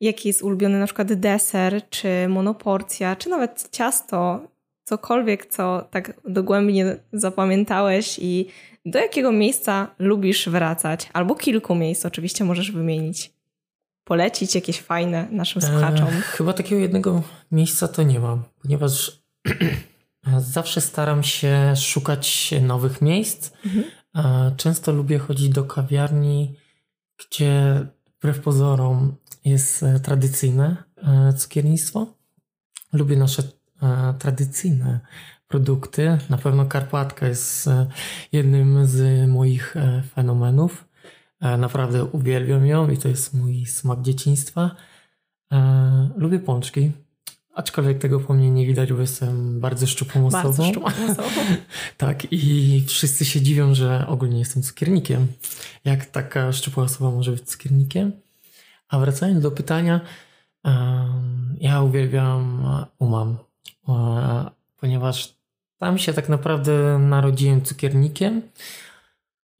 jaki 0.00 0.28
jest 0.28 0.42
ulubiony 0.42 0.78
na 0.80 0.86
przykład 0.86 1.12
deser, 1.12 1.88
czy 1.90 2.28
monoporcja, 2.28 3.16
czy 3.16 3.28
nawet 3.28 3.68
ciasto, 3.72 4.48
cokolwiek, 4.84 5.46
co 5.46 5.88
tak 5.90 6.20
dogłębnie 6.24 6.96
zapamiętałeś 7.12 8.18
i 8.18 8.46
do 8.84 8.98
jakiego 8.98 9.32
miejsca 9.32 9.94
lubisz 9.98 10.48
wracać, 10.48 11.08
albo 11.12 11.34
kilku 11.34 11.74
miejsc 11.74 12.06
oczywiście 12.06 12.44
możesz 12.44 12.72
wymienić. 12.72 13.35
Polecić 14.06 14.54
jakieś 14.54 14.80
fajne 14.80 15.28
naszym 15.30 15.62
e, 15.64 15.66
słuchaczom. 15.66 16.08
E, 16.08 16.10
chyba 16.10 16.52
takiego 16.52 16.80
jednego 16.80 17.22
miejsca 17.52 17.88
to 17.88 18.02
nie 18.02 18.20
mam, 18.20 18.42
ponieważ 18.62 19.22
zawsze 20.38 20.80
staram 20.80 21.22
się 21.22 21.74
szukać 21.76 22.54
nowych 22.62 23.02
miejsc. 23.02 23.50
Mhm. 23.64 23.84
E, 24.14 24.52
często 24.56 24.92
lubię 24.92 25.18
chodzić 25.18 25.48
do 25.48 25.64
kawiarni, 25.64 26.56
gdzie 27.18 27.86
wbrew 28.18 28.40
pozorom 28.40 29.16
jest 29.44 29.82
e, 29.82 30.00
tradycyjne 30.00 30.76
cukiernictwo. 31.36 32.06
Lubię 32.92 33.16
nasze 33.16 33.42
tradycyjne 34.18 35.00
produkty. 35.48 36.18
Na 36.30 36.38
pewno 36.38 36.66
Karpatka 36.66 37.28
jest 37.28 37.68
jednym 38.32 38.86
z 38.86 39.28
moich 39.28 39.74
fenomenów. 40.14 40.84
Naprawdę 41.40 42.04
uwielbiam 42.04 42.66
ją 42.66 42.90
i 42.90 42.98
to 42.98 43.08
jest 43.08 43.34
mój 43.34 43.66
smak 43.66 44.02
dzieciństwa. 44.02 44.76
Lubię 46.16 46.38
pączki, 46.38 46.92
aczkolwiek 47.54 47.98
tego 47.98 48.20
po 48.20 48.34
mnie 48.34 48.50
nie 48.50 48.66
widać, 48.66 48.92
bo 48.92 49.00
jestem 49.00 49.60
bardzo 49.60 49.86
szczupłą 49.86 50.26
osobą. 50.26 50.42
Bardzo 50.42 50.64
szczupłą 50.64 50.90
osobą. 51.10 51.28
tak, 51.96 52.32
i 52.32 52.84
wszyscy 52.86 53.24
się 53.24 53.40
dziwią, 53.40 53.74
że 53.74 54.06
ogólnie 54.06 54.38
jestem 54.38 54.62
cukiernikiem. 54.62 55.26
Jak 55.84 56.06
taka 56.06 56.52
szczupła 56.52 56.84
osoba 56.84 57.10
może 57.10 57.32
być 57.32 57.42
cukiernikiem? 57.42 58.12
A 58.88 58.98
wracając 58.98 59.42
do 59.42 59.50
pytania, 59.50 60.00
ja 61.60 61.82
uwielbiam 61.82 62.62
umam, 62.98 63.36
ponieważ 64.76 65.36
tam 65.78 65.98
się 65.98 66.12
tak 66.12 66.28
naprawdę 66.28 66.98
narodziłem 66.98 67.62
cukiernikiem 67.62 68.42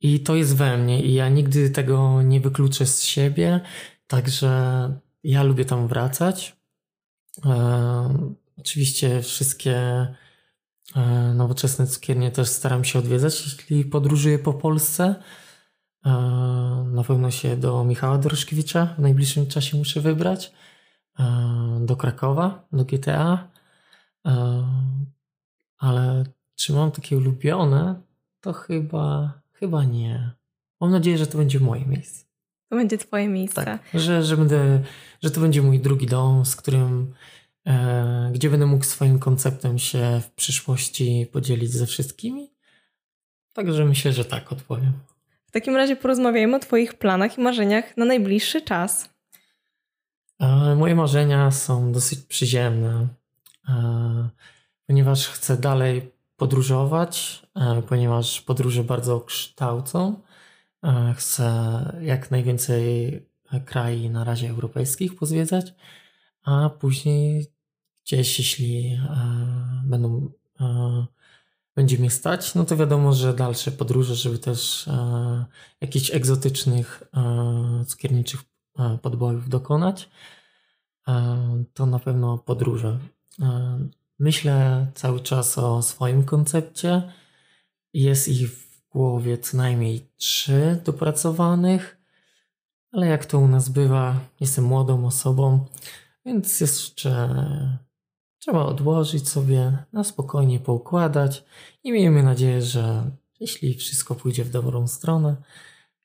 i 0.01 0.21
to 0.21 0.35
jest 0.35 0.57
we 0.57 0.77
mnie 0.77 1.03
i 1.03 1.15
ja 1.15 1.29
nigdy 1.29 1.71
tego 1.71 2.23
nie 2.23 2.41
wykluczę 2.41 2.87
z 2.87 3.03
siebie, 3.03 3.61
także 4.07 4.51
ja 5.25 5.43
lubię 5.43 5.65
tam 5.65 5.89
wracać. 5.89 6.57
Oczywiście 8.59 9.23
wszystkie 9.23 9.77
e, 10.97 11.35
nowoczesne 11.35 11.87
cukiernie 11.87 12.31
też 12.31 12.49
staram 12.49 12.85
się 12.85 12.99
odwiedzać, 12.99 13.45
jeśli 13.45 13.85
podróżuję 13.85 14.39
po 14.39 14.55
Polsce. 14.55 15.15
E, 16.07 16.11
na 16.93 17.05
pewno 17.05 17.31
się 17.31 17.57
do 17.57 17.85
Michała 17.85 18.19
Doroszkiewicza 18.19 18.87
w 18.87 18.99
najbliższym 18.99 19.47
czasie 19.47 19.77
muszę 19.77 20.01
wybrać. 20.01 20.53
E, 21.19 21.79
do 21.81 21.97
Krakowa, 21.97 22.67
do 22.73 22.85
GTA. 22.85 23.49
E, 24.27 24.65
ale 25.79 26.25
czy 26.55 26.73
mam 26.73 26.91
takie 26.91 27.17
ulubione? 27.17 28.03
To 28.41 28.53
chyba, 28.53 29.33
chyba 29.61 29.85
nie. 29.85 30.31
Mam 30.81 30.90
nadzieję, 30.90 31.19
że 31.19 31.27
to 31.27 31.38
będzie 31.38 31.61
moje 31.61 31.87
miejsce. 31.87 32.27
To 32.69 32.77
będzie 32.77 32.99
twoje 32.99 33.29
miejsce. 33.29 33.64
Tak, 33.64 33.81
że, 33.95 34.23
że, 34.23 34.37
będę, 34.37 34.83
że 35.23 35.31
to 35.31 35.40
będzie 35.40 35.62
mój 35.62 35.81
drugi 35.81 36.07
dom, 36.07 36.47
z 36.47 36.57
którym, 36.57 37.14
e, 37.66 38.31
gdzie 38.35 38.51
będę 38.51 38.66
mógł 38.66 38.85
swoim 38.85 39.19
konceptem 39.19 39.79
się 39.79 40.21
w 40.25 40.31
przyszłości 40.31 41.27
podzielić 41.33 41.71
ze 41.71 41.87
wszystkimi. 41.87 42.51
Także 43.53 43.85
myślę, 43.85 44.12
że 44.12 44.25
tak 44.25 44.53
odpowiem. 44.53 44.92
W 45.47 45.51
takim 45.51 45.77
razie 45.77 45.97
porozmawiajmy 45.97 46.57
o 46.57 46.59
Twoich 46.59 46.95
planach 46.95 47.38
i 47.38 47.40
marzeniach 47.40 47.97
na 47.97 48.05
najbliższy 48.05 48.62
czas. 48.62 49.09
E, 50.40 50.75
moje 50.75 50.95
marzenia 50.95 51.51
są 51.51 51.92
dosyć 51.92 52.19
przyziemne, 52.19 53.09
e, 53.69 54.29
ponieważ 54.87 55.29
chcę 55.29 55.57
dalej 55.57 56.16
podróżować, 56.37 57.42
e, 57.55 57.83
ponieważ 57.83 58.40
podróże 58.40 58.85
bardzo 58.85 59.20
kształcą. 59.20 60.20
Chcę 61.16 61.49
jak 62.03 62.31
najwięcej 62.31 63.20
krajów 63.64 64.12
na 64.12 64.25
razie 64.25 64.51
europejskich 64.51 65.16
pozwiedzać, 65.16 65.75
a 66.42 66.70
później 66.70 67.46
gdzieś, 68.05 68.38
jeśli 68.38 69.01
będą 69.85 70.31
będzie 71.77 71.99
mnie 71.99 72.11
stać, 72.11 72.55
no 72.55 72.64
to 72.64 72.77
wiadomo, 72.77 73.12
że 73.12 73.35
dalsze 73.35 73.72
podróże, 73.72 74.14
żeby 74.14 74.38
też 74.38 74.88
e, 74.88 75.44
jakichś 75.81 76.11
egzotycznych 76.11 77.03
e, 77.16 77.85
cukierniczych 77.85 78.40
e, 78.79 78.99
podbojów 79.03 79.49
dokonać, 79.49 80.09
e, 81.09 81.64
to 81.75 81.87
na 81.87 81.99
pewno 81.99 82.38
podróże. 82.38 82.99
Myślę 84.19 84.87
cały 84.95 85.21
czas 85.21 85.59
o 85.59 85.83
swoim 85.83 86.25
koncepcie. 86.25 87.13
Jest 87.95 88.29
ich 88.29 88.51
w 88.51 88.89
głowie 88.89 89.39
co 89.39 89.57
najmniej 89.57 90.11
trzy 90.17 90.81
dopracowanych, 90.85 91.97
ale 92.93 93.07
jak 93.07 93.27
to 93.27 93.39
u 93.39 93.49
nas 93.49 93.69
bywa, 93.69 94.21
jestem 94.41 94.65
młodą 94.65 95.07
osobą, 95.07 95.65
więc 96.25 96.61
jeszcze 96.61 97.29
trzeba 98.39 98.65
odłożyć 98.65 99.29
sobie, 99.29 99.79
na 99.93 100.05
spokojnie 100.05 100.61
poukładać 100.61 101.45
i 101.85 101.93
miejmy 101.93 102.23
nadzieję, 102.23 102.63
że 102.63 103.11
jeśli 103.41 103.75
wszystko 103.75 104.15
pójdzie 104.15 104.45
w 104.45 104.51
dobrą 104.51 104.87
stronę, 104.87 105.37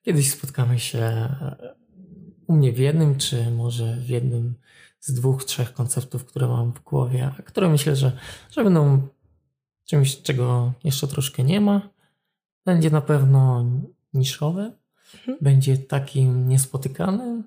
kiedyś 0.01 0.31
spotkamy 0.31 0.79
się 0.79 1.35
u 2.47 2.53
mnie 2.53 2.73
w 2.73 2.79
jednym, 2.79 3.17
czy 3.17 3.51
może 3.51 3.97
w 3.97 4.09
jednym 4.09 4.55
z 5.01 5.13
dwóch, 5.13 5.43
trzech 5.43 5.73
konceptów, 5.73 6.25
które 6.25 6.47
mam 6.47 6.73
w 6.73 6.83
głowie, 6.83 7.31
a 7.39 7.41
które 7.41 7.69
myślę, 7.69 7.95
że, 7.95 8.11
że 8.51 8.63
będą 8.63 9.07
czymś, 9.85 10.21
czego 10.21 10.73
jeszcze 10.83 11.07
troszkę 11.07 11.43
nie 11.43 11.61
ma. 11.61 11.89
Będzie 12.65 12.89
na 12.89 13.01
pewno 13.01 13.65
niszowe, 14.13 14.71
mhm. 15.13 15.37
będzie 15.41 15.77
takim 15.77 16.49
niespotykanym, 16.49 17.43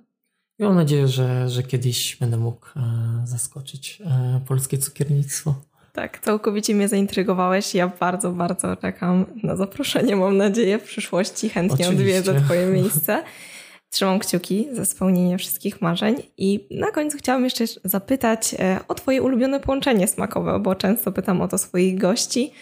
i 0.58 0.62
mam 0.62 0.74
nadzieję, 0.74 1.08
że, 1.08 1.48
że 1.48 1.62
kiedyś 1.62 2.16
będę 2.16 2.36
mógł 2.36 2.66
e, 2.76 2.82
zaskoczyć 3.26 4.02
e, 4.06 4.40
polskie 4.46 4.78
cukiernictwo. 4.78 5.54
Tak, 5.92 6.18
całkowicie 6.18 6.74
mnie 6.74 6.88
zaintrygowałeś. 6.88 7.74
Ja 7.74 7.88
bardzo, 8.00 8.32
bardzo 8.32 8.76
czekam 8.76 9.26
na 9.42 9.56
zaproszenie. 9.56 10.16
Mam 10.16 10.36
nadzieję 10.36 10.78
w 10.78 10.82
przyszłości 10.82 11.48
chętnie 11.48 11.86
Oczywiście. 11.88 12.18
odwiedzę 12.18 12.40
Twoje 12.44 12.66
miejsce. 12.66 13.22
Trzymam 13.94 14.18
kciuki 14.18 14.68
za 14.72 14.84
spełnienie 14.84 15.38
wszystkich 15.38 15.82
marzeń. 15.82 16.16
I 16.38 16.66
na 16.70 16.90
końcu 16.90 17.18
chciałam 17.18 17.44
jeszcze 17.44 17.64
zapytać 17.84 18.54
e, 18.58 18.80
o 18.88 18.94
Twoje 18.94 19.22
ulubione 19.22 19.60
połączenie 19.60 20.08
smakowe, 20.08 20.60
bo 20.60 20.74
często 20.74 21.12
pytam 21.12 21.42
o 21.42 21.48
to 21.48 21.58
swoich 21.58 21.98
gości. 21.98 22.52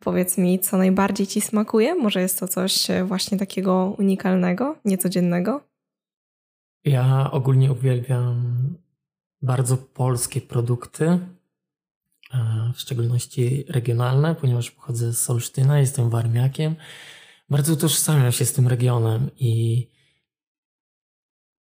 Powiedz 0.00 0.38
mi, 0.38 0.58
co 0.58 0.78
najbardziej 0.78 1.26
Ci 1.26 1.40
smakuje? 1.40 1.94
Może 1.94 2.20
jest 2.20 2.40
to 2.40 2.48
coś 2.48 2.86
właśnie 3.04 3.38
takiego 3.38 3.96
unikalnego, 3.98 4.76
niecodziennego? 4.84 5.60
Ja 6.84 7.30
ogólnie 7.32 7.72
uwielbiam 7.72 8.58
bardzo 9.42 9.76
polskie 9.76 10.40
produkty, 10.40 11.04
e, 11.04 11.18
w 12.74 12.80
szczególności 12.80 13.64
regionalne, 13.68 14.34
ponieważ 14.34 14.70
pochodzę 14.70 15.12
z 15.12 15.20
Solsztyna, 15.20 15.80
jestem 15.80 16.10
warmiakiem. 16.10 16.76
Bardzo 17.50 17.72
utożsamiam 17.72 18.32
się 18.32 18.44
z 18.44 18.52
tym 18.52 18.68
regionem 18.68 19.30
i 19.36 19.97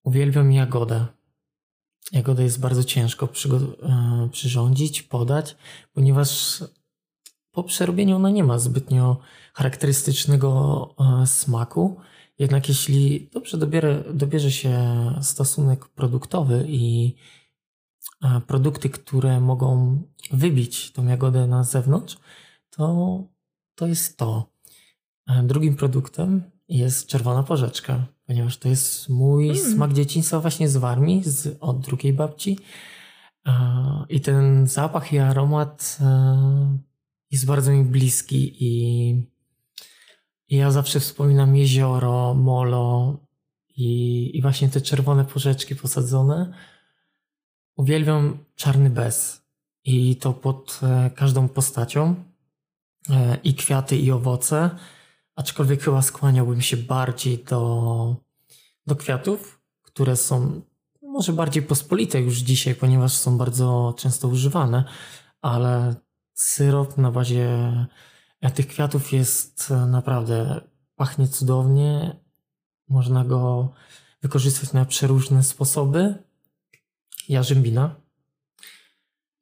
uwielbiam 0.08 0.52
jagodę. 0.52 1.06
Jagodę 2.12 2.44
jest 2.44 2.60
bardzo 2.60 2.84
ciężko 2.84 3.26
e, 3.26 4.30
przyrządzić, 4.32 5.02
podać, 5.02 5.56
ponieważ 5.94 6.64
po 7.52 7.64
przerobieniu 7.64 8.16
ona 8.16 8.30
nie 8.30 8.44
ma 8.44 8.60
zbytnio 8.60 9.18
charakterystycznego 9.54 10.50
e, 11.00 11.28
smaku. 11.28 12.00
Jednak 12.40 12.70
jeśli 12.70 13.30
dobrze 13.34 13.58
dobierze, 13.58 14.04
dobierze 14.14 14.52
się 14.52 14.76
stosunek 15.22 15.88
produktowy 15.88 16.66
i 16.68 17.16
produkty, 18.48 18.90
które 18.90 19.42
mogą 19.42 20.02
wybić 20.32 20.92
tą 20.92 21.08
jagodę 21.08 21.48
na 21.48 21.64
zewnątrz, 21.64 22.18
to, 22.70 23.24
to 23.76 23.88
jest 23.88 24.18
to. 24.18 24.52
Drugim 25.44 25.76
produktem 25.76 26.44
jest 26.68 27.08
czerwona 27.08 27.44
porzeczka, 27.44 28.08
ponieważ 28.28 28.58
to 28.58 28.70
jest 28.70 29.10
mój 29.10 29.50
mm. 29.50 29.74
smak 29.74 29.94
dzieciństwa 29.94 30.40
właśnie 30.40 30.70
z 30.70 30.78
Warmii, 30.78 31.24
z, 31.24 31.58
od 31.60 31.80
drugiej 31.80 32.14
babci. 32.14 32.60
I 34.10 34.22
ten 34.22 34.68
zapach 34.68 35.14
i 35.14 35.18
aromat 35.18 35.98
e, 36.02 36.78
jest 37.32 37.46
bardzo 37.46 37.72
mi 37.72 37.84
bliski 37.84 38.56
i 38.60 39.24
ja 40.50 40.72
zawsze 40.72 41.00
wspominam 41.00 41.56
jezioro, 41.56 42.34
molo 42.34 43.18
i, 43.78 44.32
i 44.38 44.42
właśnie 44.42 44.70
te 44.70 44.82
czerwone 44.82 45.26
porzeczki 45.26 45.76
posadzone. 45.76 46.54
Uwielbiam 47.76 48.38
czarny 48.56 48.90
bez 48.90 49.42
i 49.84 50.16
to 50.16 50.34
pod 50.34 50.80
e, 50.84 51.12
każdą 51.16 51.48
postacią 51.48 52.16
e, 53.10 53.38
i 53.44 53.54
kwiaty 53.54 53.98
i 53.98 54.12
owoce, 54.12 54.70
aczkolwiek 55.38 55.84
chyba 55.84 56.02
skłaniałbym 56.02 56.62
się 56.62 56.78
bardziej 56.78 57.44
do, 57.44 58.16
do 58.88 58.96
kwiatów, 58.96 59.62
które 59.82 60.16
są 60.16 60.62
może 61.02 61.34
bardziej 61.34 61.64
pospolite 61.64 62.22
już 62.22 62.38
dzisiaj, 62.38 62.76
ponieważ 62.76 63.14
są 63.14 63.38
bardzo 63.38 63.96
często 63.98 64.28
używane, 64.28 64.84
ale 65.42 65.96
syrop 66.34 66.98
na 66.98 67.12
bazie 67.12 67.48
tych 68.56 68.68
kwiatów 68.68 69.14
jest 69.14 69.72
e, 69.72 69.86
naprawdę, 69.86 70.62
pachnie 70.96 71.28
cudownie. 71.28 72.16
Można 72.90 73.26
go 73.26 73.74
wykorzystać 74.22 74.74
na 74.74 74.86
przeróżne 74.86 75.44
sposoby. 75.44 76.16
Jarzębina. 77.30 77.96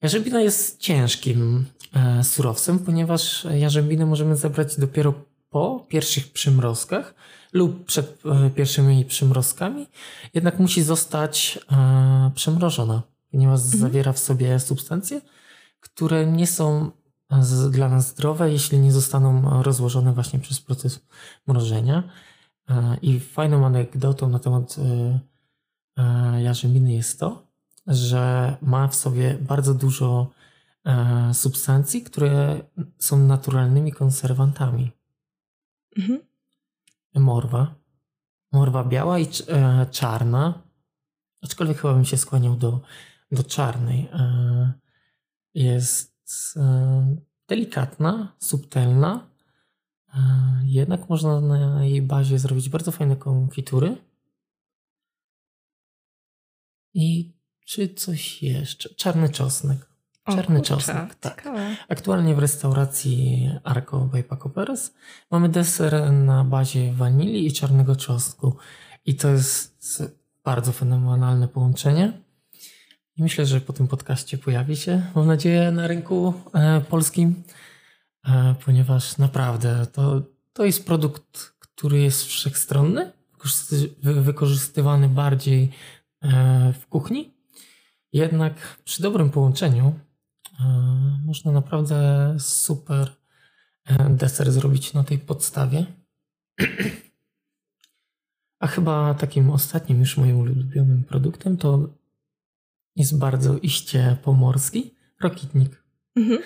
Jarzębina 0.01 0.41
jest 0.41 0.79
ciężkim 0.79 1.65
e, 1.93 2.23
surowcem, 2.23 2.79
ponieważ 2.79 3.47
jarzębinę 3.53 4.05
możemy 4.05 4.35
zebrać 4.35 4.79
dopiero 4.79 5.13
po 5.49 5.85
pierwszych 5.87 6.33
przymrozkach 6.33 7.15
lub 7.53 7.85
przed 7.85 8.23
e, 8.25 8.49
pierwszymi 8.49 9.05
przymrozkami, 9.05 9.87
jednak 10.33 10.59
musi 10.59 10.83
zostać 10.83 11.59
przemrożona, 12.35 13.01
ponieważ 13.31 13.61
mhm. 13.63 13.81
zawiera 13.81 14.13
w 14.13 14.19
sobie 14.19 14.59
substancje, 14.59 15.21
które 15.79 16.25
nie 16.25 16.47
są 16.47 16.91
dla 17.71 17.89
nas 17.89 18.07
zdrowe, 18.07 18.51
jeśli 18.51 18.79
nie 18.79 18.91
zostaną 18.91 19.63
rozłożone 19.63 20.13
właśnie 20.13 20.39
przez 20.39 20.61
proces 20.61 20.99
mrożenia. 21.47 22.03
E, 22.69 22.97
I 23.01 23.19
fajną 23.19 23.65
anegdotą 23.65 24.29
na 24.29 24.39
temat 24.39 24.75
e, 24.77 25.19
e, 26.03 26.41
jarzębiny 26.41 26.93
jest 26.93 27.19
to, 27.19 27.47
że 27.87 28.55
ma 28.61 28.87
w 28.87 28.95
sobie 28.95 29.37
bardzo 29.41 29.73
dużo 29.73 30.31
substancji, 31.33 32.01
które 32.01 32.61
są 32.97 33.19
naturalnymi 33.19 33.91
konserwantami. 33.91 34.91
Mhm. 35.97 36.19
Morwa. 37.15 37.75
Morwa 38.51 38.83
biała 38.83 39.19
i 39.19 39.27
czarna, 39.91 40.63
aczkolwiek 41.41 41.77
chyba 41.77 41.93
bym 41.93 42.05
się 42.05 42.17
skłaniał 42.17 42.55
do, 42.55 42.81
do 43.31 43.43
czarnej. 43.43 44.09
Jest 45.53 46.15
E, 46.57 47.15
delikatna, 47.47 48.35
subtelna, 48.39 49.29
e, 50.13 50.19
jednak 50.63 51.09
można 51.09 51.41
na 51.41 51.85
jej 51.85 52.01
bazie 52.01 52.39
zrobić 52.39 52.69
bardzo 52.69 52.91
fajne 52.91 53.15
konfitury. 53.15 53.97
I 56.93 57.33
czy 57.65 57.93
coś 57.93 58.43
jeszcze? 58.43 58.89
Czarny 58.89 59.29
czosnek. 59.29 59.89
Czarny 60.25 60.59
o, 60.59 60.61
czosnek, 60.61 61.15
tak. 61.15 61.35
Ciekawe. 61.35 61.75
Aktualnie 61.89 62.35
w 62.35 62.39
restauracji 62.39 63.49
Arco 63.63 63.99
by 63.99 64.23
Paco 64.23 64.49
Perez 64.49 64.93
mamy 65.31 65.49
deser 65.49 66.11
na 66.11 66.43
bazie 66.43 66.93
wanilii 66.93 67.47
i 67.47 67.53
czarnego 67.53 67.95
czosnku. 67.95 68.57
I 69.05 69.15
to 69.15 69.29
jest 69.29 70.03
bardzo 70.43 70.71
fenomenalne 70.71 71.47
połączenie. 71.47 72.13
I 73.17 73.23
myślę, 73.23 73.45
że 73.45 73.61
po 73.61 73.73
tym 73.73 73.87
podcaście 73.87 74.37
pojawi 74.37 74.75
się, 74.77 75.01
mam 75.15 75.27
nadzieję, 75.27 75.71
na 75.71 75.87
rynku 75.87 76.33
e, 76.53 76.81
polskim, 76.81 77.43
e, 78.27 78.55
ponieważ 78.65 79.17
naprawdę 79.17 79.87
to, 79.93 80.21
to 80.53 80.65
jest 80.65 80.85
produkt, 80.85 81.53
który 81.59 81.99
jest 81.99 82.25
wszechstronny, 82.25 83.11
wykorzystywany 84.03 85.09
bardziej 85.09 85.71
e, 86.21 86.73
w 86.81 86.87
kuchni. 86.87 87.33
Jednak 88.13 88.77
przy 88.83 89.01
dobrym 89.01 89.29
połączeniu 89.29 89.93
można 91.25 91.51
naprawdę 91.51 92.35
super 92.39 93.11
deser 94.09 94.51
zrobić 94.51 94.93
na 94.93 95.03
tej 95.03 95.19
podstawie. 95.19 95.85
A 98.59 98.67
chyba 98.67 99.13
takim 99.13 99.49
ostatnim 99.49 99.99
już 99.99 100.17
moim 100.17 100.39
ulubionym 100.39 101.03
produktem 101.03 101.57
to 101.57 101.89
jest 102.95 103.17
bardzo 103.17 103.57
iście 103.57 104.17
pomorski. 104.23 104.95
Rokitnik. 105.21 105.83
Mhm. 106.15 106.39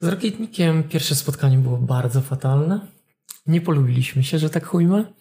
Z 0.00 0.06
Rokitnikiem 0.06 0.82
pierwsze 0.82 1.14
spotkanie 1.14 1.58
było 1.58 1.78
bardzo 1.78 2.20
fatalne. 2.20 2.86
Nie 3.46 3.60
polubiliśmy 3.60 4.24
się, 4.24 4.38
że 4.38 4.50
tak 4.50 4.66
chujmy, 4.66 5.12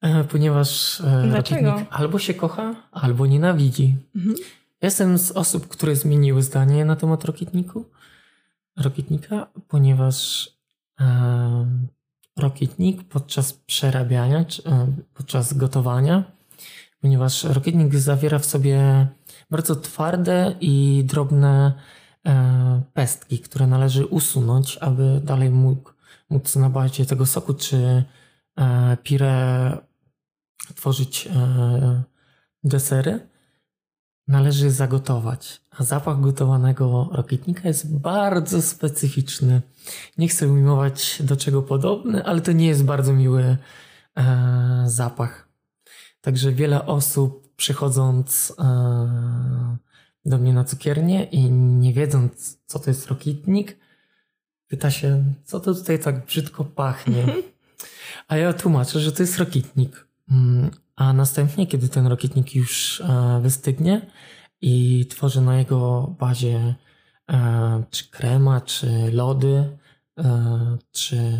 e, 0.00 0.24
ponieważ 0.24 1.00
e, 1.00 1.28
Dlaczego? 1.28 1.70
Rokitnik 1.70 1.88
albo 1.90 2.18
się 2.18 2.34
kocha, 2.34 2.88
albo 2.92 3.26
nienawidzi. 3.26 3.96
Mhm. 4.16 4.36
Jestem 4.82 5.18
z 5.18 5.30
osób, 5.30 5.68
które 5.68 5.96
zmieniły 5.96 6.42
zdanie 6.42 6.84
na 6.84 6.96
temat 6.96 7.24
Rokitniku. 7.24 7.84
Rokitnika, 8.76 9.46
ponieważ 9.68 10.48
rokietnik 12.36 13.04
podczas 13.04 13.52
przerabiania, 13.52 14.44
czy, 14.44 14.62
podczas 15.14 15.54
gotowania, 15.54 16.24
ponieważ 17.00 17.44
rokietnik 17.44 17.94
zawiera 17.94 18.38
w 18.38 18.46
sobie 18.46 19.06
bardzo 19.50 19.76
twarde 19.76 20.56
i 20.60 21.04
drobne 21.06 21.72
pestki, 22.92 23.38
które 23.38 23.66
należy 23.66 24.06
usunąć, 24.06 24.78
aby 24.78 25.20
dalej 25.24 25.50
mógł, 25.50 25.90
móc 26.30 26.56
na 26.56 26.70
bazie 26.70 27.06
tego 27.06 27.26
soku 27.26 27.54
czy 27.54 28.04
pire 29.02 29.78
tworzyć 30.74 31.28
desery 32.64 33.29
należy 34.30 34.70
zagotować, 34.70 35.60
a 35.70 35.84
zapach 35.84 36.20
gotowanego 36.20 37.08
rokietnika 37.12 37.68
jest 37.68 37.98
bardzo 37.98 38.62
specyficzny. 38.62 39.62
Nie 40.18 40.28
chcę 40.28 40.48
ujmować 40.48 41.22
do 41.24 41.36
czego 41.36 41.62
podobny, 41.62 42.24
ale 42.24 42.40
to 42.40 42.52
nie 42.52 42.66
jest 42.66 42.84
bardzo 42.84 43.12
miły 43.12 43.56
e, 44.16 44.84
zapach. 44.86 45.48
Także 46.20 46.52
wiele 46.52 46.86
osób 46.86 47.56
przychodząc 47.56 48.54
e, 48.58 49.76
do 50.24 50.38
mnie 50.38 50.54
na 50.54 50.64
cukiernię 50.64 51.24
i 51.24 51.50
nie 51.52 51.92
wiedząc 51.92 52.58
co 52.66 52.78
to 52.78 52.90
jest 52.90 53.06
rokietnik, 53.06 53.76
pyta 54.68 54.90
się, 54.90 55.24
co 55.44 55.60
to 55.60 55.74
tutaj 55.74 55.98
tak 55.98 56.26
brzydko 56.26 56.64
pachnie. 56.64 57.26
A 58.28 58.36
ja 58.36 58.52
tłumaczę, 58.52 59.00
że 59.00 59.12
to 59.12 59.22
jest 59.22 59.38
rokietnik. 59.38 60.06
A 61.00 61.12
następnie, 61.12 61.66
kiedy 61.66 61.88
ten 61.88 62.06
rokietnik 62.06 62.54
już 62.54 63.00
e, 63.00 63.40
wystygnie 63.42 64.10
i 64.60 65.06
tworzy 65.06 65.40
na 65.40 65.58
jego 65.58 66.14
bazie 66.18 66.74
e, 67.30 67.84
czy 67.90 68.10
krema, 68.10 68.60
czy 68.60 69.12
lody, 69.12 69.78
e, 70.18 70.78
czy 70.92 71.38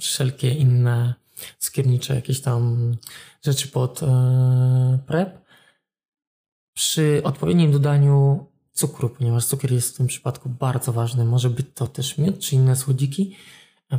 wszelkie 0.00 0.50
inne 0.50 1.14
skiernicze 1.58 2.14
jakieś 2.14 2.40
tam 2.40 2.96
rzeczy 3.44 3.68
pod 3.68 4.00
prep, 5.06 5.44
przy 6.72 7.20
odpowiednim 7.24 7.72
dodaniu 7.72 8.46
cukru, 8.72 9.10
ponieważ 9.10 9.46
cukier 9.46 9.72
jest 9.72 9.94
w 9.94 9.96
tym 9.96 10.06
przypadku 10.06 10.48
bardzo 10.48 10.92
ważny. 10.92 11.24
Może 11.24 11.50
być 11.50 11.66
to 11.74 11.86
też 11.86 12.18
miód 12.18 12.38
czy 12.40 12.54
inne 12.54 12.76
słodziki, 12.76 13.36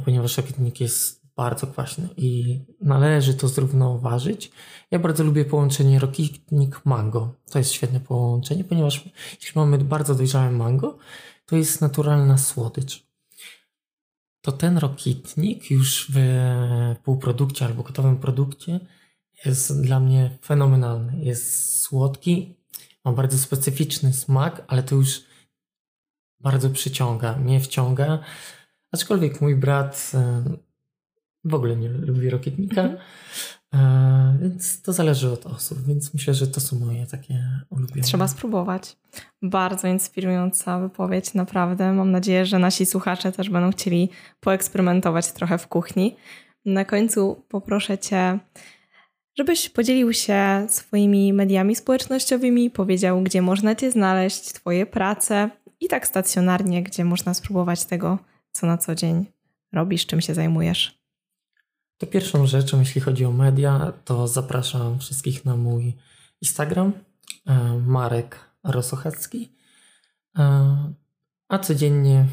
ponieważ 0.06 0.38
rokietnik 0.38 0.82
jest 0.82 1.27
bardzo 1.38 1.68
kwaśny 1.68 2.10
i 2.18 2.60
należy 2.82 3.34
to 3.34 3.48
zrównoważyć. 3.48 4.52
Ja 4.92 5.00
bardzo 5.00 5.24
lubię 5.24 5.46
połączenie 5.46 6.00
rokitnik 6.00 6.86
mango. 6.86 7.36
To 7.52 7.60
jest 7.60 7.72
świetne 7.72 8.00
połączenie, 8.00 8.64
ponieważ 8.64 9.10
jeśli 9.42 9.60
mamy 9.60 9.78
bardzo 9.78 10.16
dojrzałe 10.16 10.52
mango, 10.52 10.98
to 11.46 11.56
jest 11.56 11.82
naturalna 11.82 12.38
słodycz. 12.38 13.08
To 14.42 14.52
ten 14.52 14.78
rokitnik 14.78 15.72
już 15.72 16.12
w 16.14 16.20
półprodukcie 17.04 17.66
albo 17.66 17.84
gotowym 17.84 18.18
produkcie 18.18 18.80
jest 19.46 19.82
dla 19.82 20.00
mnie 20.00 20.38
fenomenalny. 20.42 21.26
Jest 21.26 21.80
słodki, 21.80 22.56
ma 23.06 23.12
bardzo 23.12 23.38
specyficzny 23.38 24.14
smak, 24.14 24.64
ale 24.68 24.84
to 24.84 24.96
już 24.96 25.24
bardzo 26.40 26.70
przyciąga, 26.70 27.36
mnie 27.36 27.60
wciąga. 27.60 28.20
Aczkolwiek 28.92 29.42
mój 29.42 29.56
brat 29.56 30.12
w 31.44 31.54
ogóle 31.54 31.76
nie 31.76 31.90
lubię 31.90 32.30
Rokietnika, 32.30 32.82
mhm. 32.82 33.00
e, 33.74 34.38
więc 34.42 34.82
to 34.82 34.94
zależy 34.94 35.32
od 35.32 35.46
osób, 35.46 35.86
więc 35.86 36.14
myślę, 36.14 36.34
że 36.34 36.48
to 36.48 36.60
są 36.60 36.80
moje 36.80 37.06
takie 37.06 37.50
ulubione. 37.70 38.02
Trzeba 38.02 38.28
spróbować. 38.28 38.98
Bardzo 39.42 39.88
inspirująca 39.88 40.80
wypowiedź, 40.80 41.34
naprawdę. 41.34 41.94
Mam 41.94 42.12
nadzieję, 42.12 42.46
że 42.46 42.60
nasi 42.60 42.86
słuchacze 42.86 43.32
też 43.32 43.50
będą 43.50 43.72
chcieli 43.72 44.10
poeksperymentować 44.40 45.32
trochę 45.32 45.58
w 45.58 45.68
kuchni. 45.68 46.16
Na 46.66 46.86
końcu 46.86 47.44
poproszę 47.48 47.98
Cię, 47.98 48.40
żebyś 49.38 49.70
podzielił 49.70 50.14
się 50.14 50.66
swoimi 50.70 51.34
mediami 51.34 51.76
społecznościowymi, 51.76 52.70
powiedział, 52.70 53.22
gdzie 53.22 53.42
można 53.42 53.76
Cię 53.76 53.92
znaleźć, 53.92 54.54
Twoje 54.54 54.86
prace 54.86 55.50
i 55.80 55.88
tak 55.88 56.08
stacjonarnie, 56.08 56.84
gdzie 56.84 57.06
można 57.06 57.34
spróbować 57.34 57.86
tego, 57.86 58.20
co 58.52 58.68
na 58.68 58.78
co 58.78 58.96
dzień 58.96 59.26
robisz, 59.74 60.06
czym 60.06 60.22
się 60.22 60.34
zajmujesz. 60.34 60.97
To 61.98 62.08
pierwszą 62.08 62.48
rzeczą, 62.48 62.80
jeśli 62.80 63.02
chodzi 63.02 63.26
o 63.26 63.32
media, 63.32 63.94
to 64.06 64.28
zapraszam 64.28 65.00
wszystkich 65.00 65.46
na 65.46 65.56
mój 65.56 65.94
Instagram, 66.42 66.94
e, 67.46 67.80
Marek 67.86 68.40
Rosochecki. 68.64 69.56
E, 70.38 70.94
a 71.48 71.60
codziennie, 71.60 72.26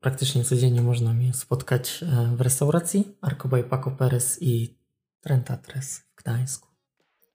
praktycznie 0.00 0.44
codziennie 0.44 0.82
można 0.82 1.12
mnie 1.12 1.32
spotkać 1.34 2.02
e, 2.02 2.36
w 2.36 2.40
restauracji 2.40 3.16
Arco 3.20 3.48
by 3.48 3.64
Paco 3.64 3.90
Perez 3.90 4.42
i 4.42 4.78
Trentatres 5.20 5.98
w 5.98 6.22
Gdańsku. 6.22 6.68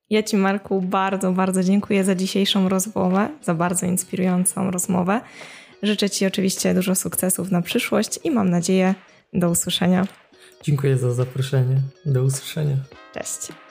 Ja 0.10 0.24
Ci, 0.24 0.38
Marku, 0.38 0.82
bardzo, 0.82 1.32
bardzo 1.32 1.64
dziękuję 1.64 2.04
za 2.04 2.16
dzisiejszą 2.16 2.70
rozmowę, 2.70 3.30
za 3.42 3.54
bardzo 3.54 3.86
inspirującą 3.86 4.72
rozmowę. 4.72 5.22
Życzę 5.84 6.10
Ci 6.10 6.26
oczywiście 6.26 6.74
dużo 6.74 6.96
sukcesów 6.96 7.52
na 7.52 7.62
przyszłość 7.62 8.20
i 8.24 8.32
mam 8.32 8.50
nadzieję 8.50 8.96
do 9.34 9.50
usłyszenia 9.50 10.08
Dziękuję 10.64 10.98
za 10.98 11.14
zaproszenie. 11.14 11.82
Do 12.06 12.24
usłyszenia. 12.24 12.78
Cześć. 13.14 13.67